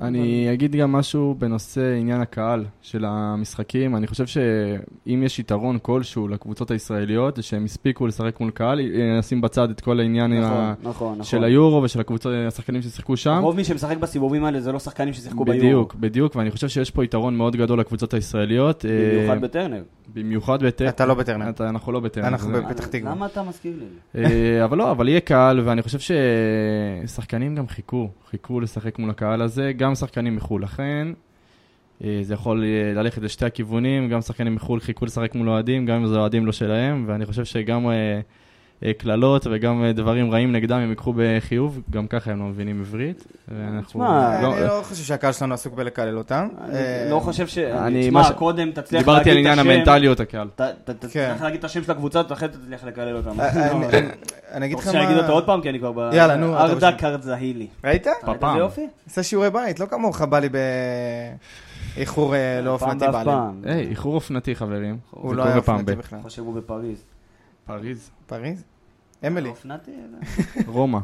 אני 0.01 0.53
אגיד 0.53 0.75
גם 0.75 0.91
משהו 0.91 1.35
בנושא 1.39 1.95
עניין 1.99 2.21
הקהל 2.21 2.65
של 2.81 3.05
המשחקים. 3.07 3.95
אני 3.95 4.07
חושב 4.07 4.25
שאם 4.27 5.23
יש 5.25 5.39
יתרון 5.39 5.77
כלשהו 5.81 6.27
לקבוצות 6.27 6.71
הישראליות, 6.71 7.35
זה 7.35 7.41
שהם 7.41 7.65
הספיקו 7.65 8.07
לשחק 8.07 8.39
מול 8.39 8.51
קהל, 8.51 8.79
אה, 8.79 9.19
נשים 9.19 9.41
בצד 9.41 9.69
את 9.69 9.81
כל 9.81 9.99
העניין 9.99 10.33
נכון, 10.33 10.57
ה- 10.57 10.73
נכון, 10.83 11.11
נכון. 11.13 11.23
של 11.23 11.43
היורו 11.43 11.83
ושל 11.83 11.99
הקבוצות, 11.99 12.33
השחקנים 12.47 12.81
ששיחקו 12.81 13.17
שם. 13.17 13.39
רוב 13.41 13.55
מי 13.55 13.63
שמשחק 13.63 13.97
בסיבובים 13.97 14.45
האלה 14.45 14.61
זה 14.61 14.71
לא 14.71 14.79
שחקנים 14.79 15.13
ששיחקו 15.13 15.45
ביורו. 15.45 15.59
בדיוק, 15.59 15.95
בדיוק, 15.95 16.35
ואני 16.35 16.51
חושב 16.51 16.67
שיש 16.67 16.91
פה 16.91 17.03
יתרון 17.03 17.37
מאוד 17.37 17.55
גדול 17.55 17.79
לקבוצות 17.79 18.13
הישראליות. 18.13 18.85
אה, 18.85 18.89
במיוחד 19.17 19.41
בטרנר. 19.41 19.83
במיוחד 20.13 20.63
בטרנר. 20.63 20.89
אתה 20.89 21.05
לא 21.05 21.13
בטרנר. 21.13 21.49
אתה- 21.49 21.69
אנחנו 21.69 21.91
לא 21.91 21.99
בטרנר. 21.99 22.27
אנחנו 22.27 22.51
בפתח 22.53 22.85
תקווה. 22.87 23.11
למה 23.11 23.25
אתה 23.25 23.43
מזכיר 23.43 23.73
לי? 23.79 24.23
אה, 24.23 24.63
אבל 24.65 24.77
לא, 24.77 24.91
אבל 24.91 25.07
יהיה 25.09 25.19
קהל, 25.19 25.59
ואני 25.59 25.81
חושב 25.81 25.99
ששחקנים 27.05 27.55
גם 27.55 27.67
חיכו, 27.67 28.09
חיכו 28.29 28.59
לשחק 28.59 28.99
מול 28.99 29.09
הקהל 29.09 29.40
הזה, 29.41 29.71
גם 29.77 29.95
שחקנים 29.95 30.35
מחו"ל. 30.35 30.63
לכן, 30.63 31.07
אה, 32.03 32.19
זה 32.21 32.33
יכול 32.33 32.63
אה, 32.63 32.93
ללכת 32.93 33.21
לשתי 33.21 33.45
הכיוונים, 33.45 34.09
גם 34.09 34.21
שחקנים 34.21 34.55
מחו"ל 34.55 34.79
חיכו 34.79 35.05
לשחק 35.05 35.35
מול 35.35 35.49
אוהדים, 35.49 35.85
גם 35.85 35.95
אם 35.95 36.07
זה 36.07 36.19
אוהדים 36.19 36.45
לא 36.45 36.51
שלהם, 36.51 37.03
ואני 37.07 37.25
חושב 37.25 37.45
שגם 37.45 37.89
אה, 37.89 38.19
קללות 38.97 39.47
וגם 39.51 39.83
אה, 39.83 39.93
דברים 39.93 40.31
רעים 40.31 40.51
נגדם 40.51 40.77
הם 40.77 40.89
ייקחו 40.89 41.13
בחיוב, 41.17 41.81
גם 41.89 42.07
ככה 42.07 42.31
הם 42.31 42.39
לא 42.39 42.45
מבינים 42.45 42.79
עברית. 42.79 43.23
תשמע, 43.87 44.41
לא- 44.41 44.53
אני 44.57 44.63
לא 44.67 44.81
חושב 44.83 45.03
שהקהל 45.03 45.33
שלנו 45.33 45.53
עסוק 45.53 45.73
בלקלל 45.73 46.17
אותם. 46.17 46.47
אני 46.61 46.73
אה, 46.77 47.07
לא 47.09 47.19
חושב 47.19 47.47
ש... 47.47 47.57
אני- 47.57 48.01
תשמע, 48.07 48.21
מה 48.21 48.33
קודם 48.33 48.71
תצליח 48.71 49.01
דיברתי 49.01 49.29
על 49.29 49.35
להגיד 49.35 49.47
את 49.47 49.51
עניין 49.53 49.59
השם. 49.59 49.69
המנטליות, 49.69 50.19
הקהל. 50.19 50.47
אתה 50.55 50.69
אתה- 50.69 50.91
אתה 50.91 51.07
כן. 51.07 51.29
צריך 51.31 51.43
להגיד 51.43 51.59
את 51.59 51.65
השם 51.65 51.83
של 51.83 51.91
הקבוצה, 51.91 52.21
אחרי 52.31 52.47
זה 52.51 52.59
תצליח 52.63 52.83
לקלל 52.83 53.15
אותם. 53.17 53.39
אה, 53.39 53.71
אני- 53.71 53.85
אני- 53.87 54.07
אני 54.51 54.65
אגיד 54.65 54.77
אתה 54.77 54.89
לך 54.89 54.95
רוצה 54.95 54.99
אותו 55.17 55.27
מה... 55.27 55.33
עוד 55.33 55.45
פעם? 55.45 55.61
כי 55.61 55.69
אני 55.69 55.79
כבר 55.79 55.91
ב... 55.91 56.09
יאללה, 56.13 56.35
נו, 56.35 56.57
ארדה. 56.57 56.91
קרזהילי. 56.91 57.67
ראית? 57.83 58.07
יופי? 58.57 58.87
עשה 59.07 59.23
שיעורי 59.23 59.49
בית, 59.49 59.79
לא 59.79 59.85
כמוך, 59.85 60.21
בא 60.21 60.39
לי 60.39 60.49
באיחור 61.95 62.35
אה, 62.35 62.61
לא 62.61 62.69
אופנתי. 62.71 63.05
היי, 63.63 63.87
איחור 63.87 64.15
אופנתי, 64.15 64.55
חברים. 64.55 64.97
הוא 65.11 65.35
לא 65.35 65.43
היה 65.43 65.57
אופנתי 65.57 65.83
ב- 65.95 65.97
בכלל. 65.97 66.19
חושב 66.23 66.41
הוא 66.41 66.55
בפריז. 66.55 67.03
פריז. 67.65 68.11
פריז? 68.27 68.63
אמילי. 69.27 69.49
אופנתי? 69.49 69.91
רומא. 70.67 70.99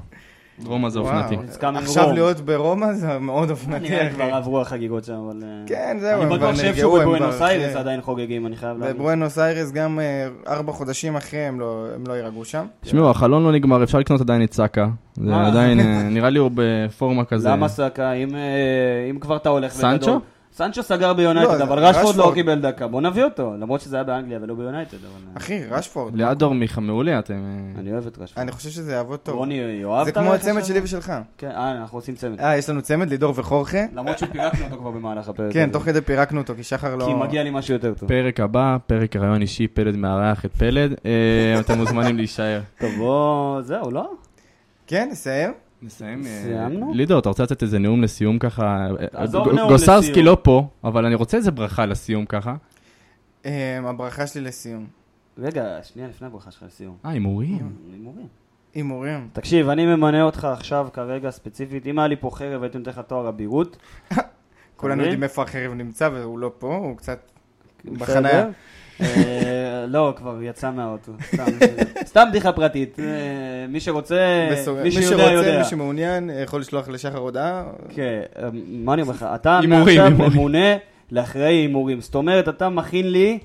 רומא 0.66 0.90
זה 0.90 1.00
אופנתי. 1.00 1.36
עכשיו. 1.62 2.12
להיות 2.12 2.42
ברומא 2.42 2.94
זה 2.94 3.20
מאוד 3.20 3.50
אופנתי. 3.50 3.90
נראה. 3.90 4.10
כבר 4.10 4.24
עברו 4.24 4.62
החגיגות 4.62 5.04
שם, 5.04 5.14
אבל... 5.14 5.44
אה, 5.44 5.64
כן, 5.68 5.98
זהו, 6.00 6.22
אני 6.22 6.22
הם 6.22 6.28
כבר 6.28 6.38
בטוח 6.38 6.56
שאיפשהו 6.56 6.98
נרגעו, 6.98 7.14
הם 7.14 7.18
בבואנוס 7.18 7.42
איירס 7.42 7.74
כן. 7.74 7.80
עדיין 7.80 8.02
חוגגים, 8.02 8.48
אני 8.48 8.56
חייב 8.56 8.78
להגיד. 8.78 8.96
בבואנוס 8.96 9.40
איירס 9.40 9.72
גם 9.72 10.00
אה, 10.00 10.28
ארבע 10.48 10.72
חודשים 10.72 11.16
אחרי 11.16 11.40
הם 11.40 11.60
לא 11.60 11.88
לא 12.08 12.14
יירגעו 12.14 12.46
שם. 12.46 12.66
תשמעו, 12.82 13.10
החלון 13.10 13.44
לא 13.44 13.52
נגמר, 13.52 13.84
אפשר 13.84 14.00
לקנות 14.00 14.22
עדיין 14.22 14.44
את 14.44 14.54
סאקה. 14.54 14.88
זה 15.16 15.32
מה? 15.32 15.48
עדיין, 15.48 15.80
אה, 15.80 16.04
נראה 16.04 16.30
לי 16.30 16.40
הוא 16.40 16.52
בפורמה 16.54 17.26
כזה. 17.26 17.50
למה 17.50 17.68
סאקה? 17.68 18.12
אם, 18.12 18.36
אה, 18.36 19.08
אם 19.10 19.20
כבר 19.20 19.36
אתה 19.36 19.50
הולך 19.50 19.72
סנצ'ו? 19.72 20.20
סנצ'ו 20.58 20.84
סגר 20.84 21.14
ביונייטד, 21.14 21.60
לא, 21.60 21.64
אבל 21.64 21.80
רשפורד 21.80 22.16
לא. 22.16 22.32
קיבל 22.34 22.60
דקה. 22.60 22.88
בוא 22.88 23.02
נביא 23.02 23.24
אותו, 23.24 23.54
למרות 23.60 23.82
שזה 23.82 23.96
היה 23.96 24.04
באנגליה 24.04 24.40
ולא 24.42 24.54
ביונייטד, 24.54 24.98
אבל... 24.98 25.24
אה, 25.28 25.38
אחי, 25.38 25.66
רשפורד. 25.70 26.16
ליד 26.16 26.38
דורמיכה, 26.38 26.82
מעולה 26.82 27.20
אתם. 27.20 27.34
אה, 27.34 27.80
אני 27.80 27.92
אוהב 27.94 28.08
את 28.08 28.18
רשפורד. 28.18 28.44
אני 28.44 28.52
חושב 28.52 28.70
שזה 28.70 28.94
יעבוד 28.94 29.20
טוב. 29.20 29.36
רוני 29.36 29.54
יאהב 29.54 30.06
זה 30.06 30.12
כמו 30.12 30.34
הצמד? 30.34 30.64
שלי 30.64 30.80
ושלך. 30.84 31.14
כן, 31.38 31.50
אה, 31.50 31.72
אנחנו 31.72 31.98
עושים 31.98 32.16
צמד. 32.16 32.40
אה, 32.40 32.58
יש 32.58 32.70
לנו 32.70 32.82
צמד, 32.82 33.10
לידור 33.10 33.34
וחורכה. 33.36 33.86
למרות 33.94 34.20
שפירקנו 34.20 34.66
אותו 34.66 34.78
כבר 34.78 34.92
במהלך 34.92 35.30
הפרק. 35.30 35.54
כן. 35.54 35.70
תוך 35.72 35.84
כדי 35.84 36.02
פירקנו 36.02 36.42
אותו, 36.42 36.54
כי 36.56 36.64
שחר 36.64 36.96
לא... 36.96 37.06
כי 37.06 37.14
מגיע 37.14 37.44
לי 37.44 37.50
משהו 37.50 37.74
יותר 37.74 37.94
טוב. 37.94 38.10
פרק 38.10 38.40
הבא, 38.40 38.78
פרק 38.88 39.16
הראיון 39.16 39.42
אישי, 39.42 39.68
פלד 39.68 39.96
מארח 39.96 40.46
את 40.46 40.54
פלד. 40.54 40.94
אתם 41.60 41.78
מוזמנים 41.78 42.18
להישאר. 42.18 42.62
טוב, 42.80 42.92
בוא... 42.98 43.62
זהו, 43.62 43.92
לא? 43.92 44.12
כן, 44.88 45.10
נסיים. 45.12 45.67
נסיים. 45.82 46.20
אה, 46.26 46.42
סיימנו? 46.44 46.94
לידור, 46.94 47.20
אתה 47.20 47.30
רוצה 47.30 47.44
לתת 47.44 47.64
איזה 47.64 47.80
נאום 47.80 48.04
לסיום 48.04 48.40
ככה? 48.40 48.88
עזוב 49.14 49.48
גוסרסקי. 49.70 50.24
לא 50.24 50.38
פה, 50.44 50.68
אבל 50.84 51.06
אני 51.06 51.16
רוצה 51.16 51.38
איזה 51.38 51.52
ברכה 51.52 51.86
לסיום 51.86 52.26
ככה. 52.26 52.56
אה, 53.46 53.80
הברכה 53.84 54.28
שלי 54.28 54.42
לסיום. 54.42 54.88
רגע, 55.38 55.80
שנייה 55.84 56.10
לפני 56.10 56.28
הברכה 56.28 56.52
שלך 56.52 56.64
לסיום. 56.64 56.98
אה, 57.06 57.10
הימורים. 57.10 57.74
הימורים. 57.94 58.28
הימורים. 58.74 59.30
תקשיב, 59.34 59.70
אני 59.70 59.86
ממנה 59.86 60.24
אותך 60.24 60.46
עכשיו 60.46 60.88
כרגע 60.94 61.30
ספציפית, 61.30 61.88
אם 61.88 62.00
היה 62.00 62.08
לי 62.08 62.16
פה 62.16 62.30
חרב 62.34 62.64
הייתי 62.64 62.78
נותן 62.78 62.92
לך 62.92 63.02
תואר 63.08 63.30
אבירות. 63.30 63.78
כולנו? 64.76 65.02
יודעים 65.02 65.24
איפה 65.24 65.44
החרב 65.44 65.74
נמצא, 65.74 66.10
והוא 66.14 66.40
לא 66.40 66.52
פה, 66.60 66.76
הוא 66.76 66.98
קצת? 66.98 67.32
בחניה. 67.86 68.46
אה, 69.02 69.86
לא, 69.88 70.14
כבר 70.16 70.38
יצא 70.42 70.72
מהאוטו. 70.72 71.12
סתם, 71.34 71.46
סתם 72.06 72.24
בדיחה 72.30 72.52
פרטית. 72.52 73.00
אה, 73.00 73.06
מי 73.70 73.80
שרוצה. 73.80 74.50
מי 74.84 74.92
שיודע, 74.92 75.32
יודע. 75.32 75.58
מי 75.58 75.66
שמעוניין, 75.66 76.30
אה, 76.30 76.42
יכול 76.42 76.62
לשלוח 76.62 76.90
לשחר 76.90 77.18
הודעה. 77.18 77.64
כן, 77.90 78.22
אה, 78.40 78.50
מה 78.68 78.94
אני 78.94 79.02
אומר 79.02 79.14
לך? 79.14 79.26
אתה 79.36 79.60
מעכשיו. 79.68 80.12
ממונה 80.12 80.78
לאחראי 81.12 81.54
הימורים. 81.54 82.02
זאת 82.02 82.16
אומרת, 82.16 82.50
אתה 82.50 82.70
מכין 82.70 83.12
לי 83.12 83.40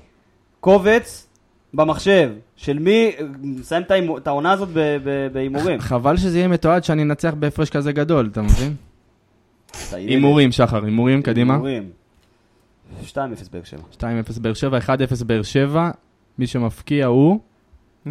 קובץ 0.59 1.27
במחשב 1.73 2.29
של 2.55 2.79
מי 2.79 3.11
מסיים 3.41 3.83
את 4.17 4.27
העונה 4.27 4.51
הזאת 4.51 4.69
בהימורים. 5.33 5.79
חבל 5.89 6.17
שזה 6.17 6.37
יהיה 6.37 6.47
מתועד 6.47 6.83
שאני 6.83 7.03
אנצח 7.03 7.33
בהפרש 7.39 7.69
כזה 7.69 7.91
גדול, 7.91 8.29
אתה 8.31 8.41
מבין? 8.41 8.73
הימורים, 9.91 10.51
שחר, 10.51 10.85
הימורים, 10.85 11.21
קדימה. 11.21 11.53
הימורים. 11.53 12.02
2-0 13.03 13.15
באר 13.51 13.63
שבע. 13.63 13.81
2-0 13.99 14.03
באר 14.41 14.53
שבע, 14.53 14.77
1-0 14.79 14.89
באר 15.25 15.41
שבע. 15.43 15.91
מי 16.37 16.47
שמפקיע 16.47 17.05
הוא... 17.05 17.39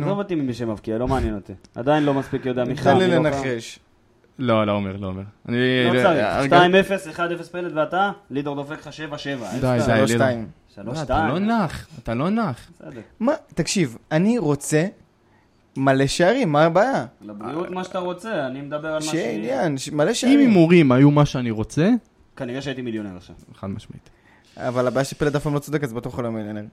עזוב 0.01 0.19
אותי 0.19 0.35
ממי 0.35 0.55
שמבקיע, 0.55 0.99
לא 0.99 1.09
מעניין 1.09 1.35
אותי. 1.35 1.53
עדיין 1.75 2.05
לא 2.05 2.15
מספיק 2.15 2.47
יודע 2.47 2.65
מי 2.65 2.75
תן 2.75 2.97
לי 2.97 3.09
לנחש. 3.09 3.79
לא, 4.39 4.67
לא 4.67 4.73
אומר, 4.73 4.97
לא 4.97 5.07
אומר. 5.07 5.23
אני... 5.49 5.57
לא 5.93 6.03
צריך. 6.03 6.27
הרגע- 6.27 6.67
2-0, 7.13 7.17
1-0 7.43 7.49
פלד 7.53 7.77
ואתה, 7.77 8.11
לידור 8.31 8.57
דופק 8.57 8.87
לך 8.87 8.87
7-7. 8.87 8.91
די, 9.61 9.79
די, 9.87 9.93
לידור. 9.93 10.07
שתיים. 10.07 10.47
לא, 10.79 10.93
אתה 11.03 11.29
לא 11.29 11.37
3-2. 11.37 11.39
נח, 11.39 11.89
אתה 12.03 12.15
לא 12.15 12.31
נח. 12.31 12.71
בסדר. 12.75 13.01
מה? 13.21 13.33
תקשיב, 13.55 13.97
אני 14.13 14.39
רוצה 14.39 14.87
מלא 15.77 16.07
שערים, 16.07 16.53
מה 16.53 16.65
הבעיה? 16.65 17.07
לבריאות 17.23 17.71
מה 17.71 17.85
שאתה 17.85 17.99
רוצה, 17.99 18.47
אני 18.47 18.61
מדבר 18.61 18.89
על 18.89 18.95
מה 18.95 19.01
שיהיה 19.01 19.33
ש... 19.33 19.37
עניין, 19.37 19.79
ש- 19.79 19.89
מלא 19.89 20.09
אם 20.11 20.15
שערים. 20.15 20.39
הימורים 20.39 20.93
היו 20.93 21.11
מה 21.11 21.27
שאני 21.27 21.51
רוצה, 21.51 21.91
כנראה 22.37 22.63
שהייתי 22.63 22.83
מיליונר 22.83 23.17
עכשיו. 23.17 23.37
חד 23.55 23.67
משמעית. 23.67 24.11
אבל 24.57 24.87
הבעיה 24.87 25.05
שפלד 25.05 25.37
אף 25.37 25.43
פעם 25.43 25.55
לא 25.55 25.59
צודק, 25.59 25.85
אז 25.85 25.93
בטוח 25.93 26.15
הוא 26.17 26.23
לא 26.23 26.31
מיליונר. 26.31 26.65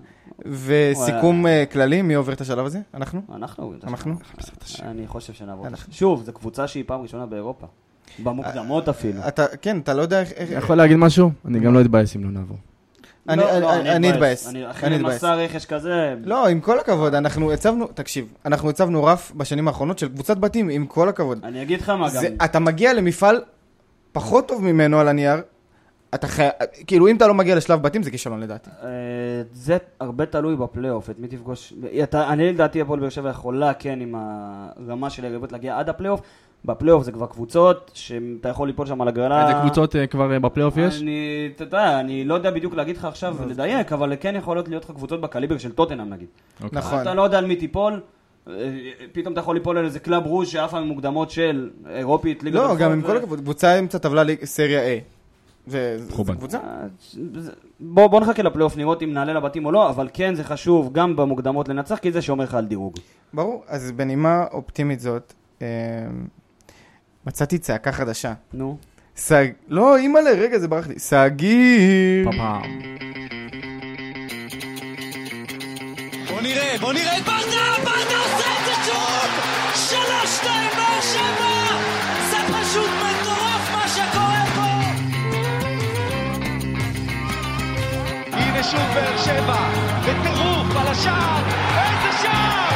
וסיכום 0.46 1.48
אה, 1.48 1.64
כללי, 1.72 2.02
מי 2.02 2.14
עובר 2.14 2.34
את 2.34 2.42
השלב 2.42 2.66
הזה? 2.66 2.80
אנחנו? 2.94 3.22
אנחנו 3.36 3.64
עוברים 3.64 3.80
את 3.80 3.84
אנחנו? 3.88 4.16
השלב. 4.62 4.86
אני 4.88 5.08
חושב 5.08 5.34
שנעבור. 5.34 5.66
את 5.68 5.72
אנחנו. 5.72 5.84
השלב. 5.84 5.96
שוב, 5.96 6.24
זו 6.24 6.34
קבוצה 6.34 6.68
שהיא 6.68 6.84
פעם 6.88 7.02
ראשונה 7.02 7.26
באירופה. 7.26 7.68
במוקדמות 8.24 8.90
אפילו. 8.90 9.22
אתה, 9.28 9.46
כן, 9.62 9.80
אתה 9.80 9.94
לא 9.94 10.02
יודע 10.02 10.20
איך... 10.22 10.32
יכול 10.52 10.76
להגיד 10.76 10.98
משהו? 10.98 11.32
אני 11.46 11.60
גם 11.60 11.74
לא 11.74 11.82
אתבאס 11.82 12.16
אם 12.16 12.24
לא 12.24 12.30
נעבור. 12.32 12.58
אני- 13.30 13.42
לא, 13.42 13.74
אני- 13.96 14.04
לא, 14.04 14.10
אתבאס. 14.10 14.48
אני- 14.48 14.64
אני 14.66 14.72
אחרי 14.72 14.96
אתבאס. 14.96 15.16
מסע 15.16 15.34
רכש 15.36 15.66
כזה, 15.66 16.16
לא, 16.24 16.48
עם 16.48 16.60
כל 16.60 16.80
הכבוד, 16.80 17.14
אנחנו 17.16 17.52
הצבנו, 17.52 17.88
תקשיב, 17.88 18.34
אנחנו 18.46 18.70
הצבנו 18.70 19.04
רף 19.04 19.32
בשנים 19.36 19.68
האחרונות 19.68 20.00
של 20.00 20.10
קבוצת 20.10 20.38
בתים, 20.38 20.70
עם 20.70 20.86
כל 20.86 21.10
הכבוד. 21.10 21.40
אני 21.44 21.62
אגיד 21.62 21.82
לך 21.82 21.90
מה 21.90 22.10
גם. 22.16 22.24
אתה 22.46 22.60
מגיע 22.60 22.94
למפעל 22.94 23.42
פחות 24.12 24.48
טוב 24.48 24.64
ממנו 24.64 25.00
על 25.00 25.08
הנייר, 25.08 25.36
אתה 26.16 26.28
חי... 26.28 26.48
כאילו, 26.88 27.08
אם 27.08 27.18
אתה 27.18 27.28
לא 27.28 27.34
מגיע 27.34 27.56
לשלב 27.56 27.82
בתים, 27.82 28.04
זה 28.04 28.12
כישלון 28.12 28.40
לדעתי. 28.40 28.70
אה, 28.84 28.88
זה 29.54 29.78
הרבה 30.00 30.26
תלוי 30.26 30.56
בפלייאוף, 30.56 31.10
את 31.10 31.20
מי 31.20 31.28
תפגוש. 31.28 31.74
אתה- 32.04 32.30
אני 32.30 32.54
לדעתי 32.54 32.82
הפועל 32.82 33.00
באר 33.00 33.10
שבע 33.10 33.30
יכולה 33.30 33.74
כן 33.74 34.02
עם 34.02 34.16
הרמה 34.18 35.10
של 35.10 35.24
היריבות 35.24 35.52
להגיע 35.52 35.80
עד 35.80 35.90
הפלייאוף. 35.90 36.22
בפלייאוף 36.66 37.04
זה 37.04 37.12
כבר 37.12 37.26
קבוצות 37.26 37.92
שאתה 37.94 38.50
יכול 38.50 38.68
ליפול 38.68 38.86
שם 38.88 39.02
על 39.02 39.08
הגרלה. 39.08 39.48
איזה 39.50 39.60
קבוצות 39.62 39.96
אה, 39.96 40.08
כבר 40.08 40.34
אה, 40.34 40.40
בפלייאוף 40.40 40.78
יש? 40.78 41.02
אני, 41.02 41.50
אתה 41.56 41.64
יודע, 41.64 42.00
אני 42.00 42.24
לא 42.26 42.34
יודע 42.34 42.52
בדיוק 42.52 42.74
להגיד 42.74 42.98
לך 42.98 43.06
עכשיו 43.06 43.36
ולדייק, 43.40 43.94
אבל 43.94 44.14
כן 44.20 44.36
יכולות 44.36 44.68
להיות 44.68 44.84
לך 44.86 44.92
קבוצות 44.92 45.22
בקליבר 45.22 45.58
של 45.58 45.72
טוטנאם 45.72 46.10
נגיד. 46.10 46.28
אוקיי. 46.64 46.78
נכון. 46.80 47.02
אתה 47.02 47.14
לא 47.14 47.22
יודע 47.22 47.38
על 47.38 47.46
מי 47.46 47.56
תיפול, 47.56 48.02
פתאום 49.12 49.34
אתה 49.34 49.40
יכול 49.42 49.56
ליפול 49.56 49.78
על 49.78 49.86
איזה 49.86 50.00
קלאב 50.00 50.26
ברוז' 50.26 50.48
שעף 50.48 50.74
על 50.74 50.84
מוקדמות 50.84 51.30
של 51.32 51.70
אירופית, 51.90 52.44
ליגת 52.44 52.56
לא, 52.56 52.76
גם 52.80 52.92
עם 52.92 53.02
כל 53.02 53.18
הכבוד, 53.18 53.40
קבוצה 53.40 53.80
אמצע 53.80 53.98
טבלה 53.98 54.24
סריה 54.44 54.82
A. 54.82 55.19
מכובד. 56.10 56.36
קבוצה? 56.38 56.58
אה, 56.58 56.88
זה- 57.40 57.52
בוא, 57.80 58.08
בוא 58.08 58.22
נחכה 58.22 58.44
לפלייאוף 58.44 58.78
לראות 58.78 59.04
אם 59.04 59.14
נעלה 59.14 59.34
לבתים 59.34 59.66
או 59.66 59.72
לא, 59.72 59.90
אבל 59.90 60.10
כן 60.14 60.36
זה 60.36 60.44
חשוב 60.44 60.94
גם 60.94 61.16
במוקדמות 61.16 61.70
לנצח, 61.70 61.98
כי 61.98 62.12
זה 62.12 62.22
שומר 62.22 62.44
לך 62.44 62.54
על 62.54 62.66
דירוג. 62.66 62.94
ברור, 63.34 63.64
אז 63.68 63.92
בנימה 63.92 64.44
אופטימית 64.52 65.00
זאת, 65.00 65.34
אה, 65.62 65.68
מצאתי 67.26 67.58
צעקה 67.58 67.92
חדשה. 67.92 68.34
נו. 68.54 68.78
סג... 69.16 69.48
לא, 69.68 69.98
אימא'לה, 69.98 70.30
רגע, 70.30 70.60
זה 70.60 70.68
ברח 70.68 70.88
לי. 70.88 71.00
סגיר! 71.00 72.32
פעם. 72.38 72.62
בוא 76.30 76.42
נראה, 76.42 76.76
בוא 76.82 76.94
נראה 76.94 77.18
את 77.18 77.24
ברדה, 77.24 77.74
ברדה 77.78 78.18
עושה 78.24 78.48
את 78.60 78.66
זה 78.66 78.92
שוב! 78.92 79.32
שלוש, 79.76 80.38
שתיים, 80.38 80.70
באר 80.76 81.02
שבע! 81.02 81.49
שוב 88.72 88.94
באר 88.94 89.18
שבע, 89.18 89.70
בטירוף 90.06 90.76
על 90.76 90.88
השער, 90.88 91.44
איזה 91.78 92.18
שער! 92.22 92.69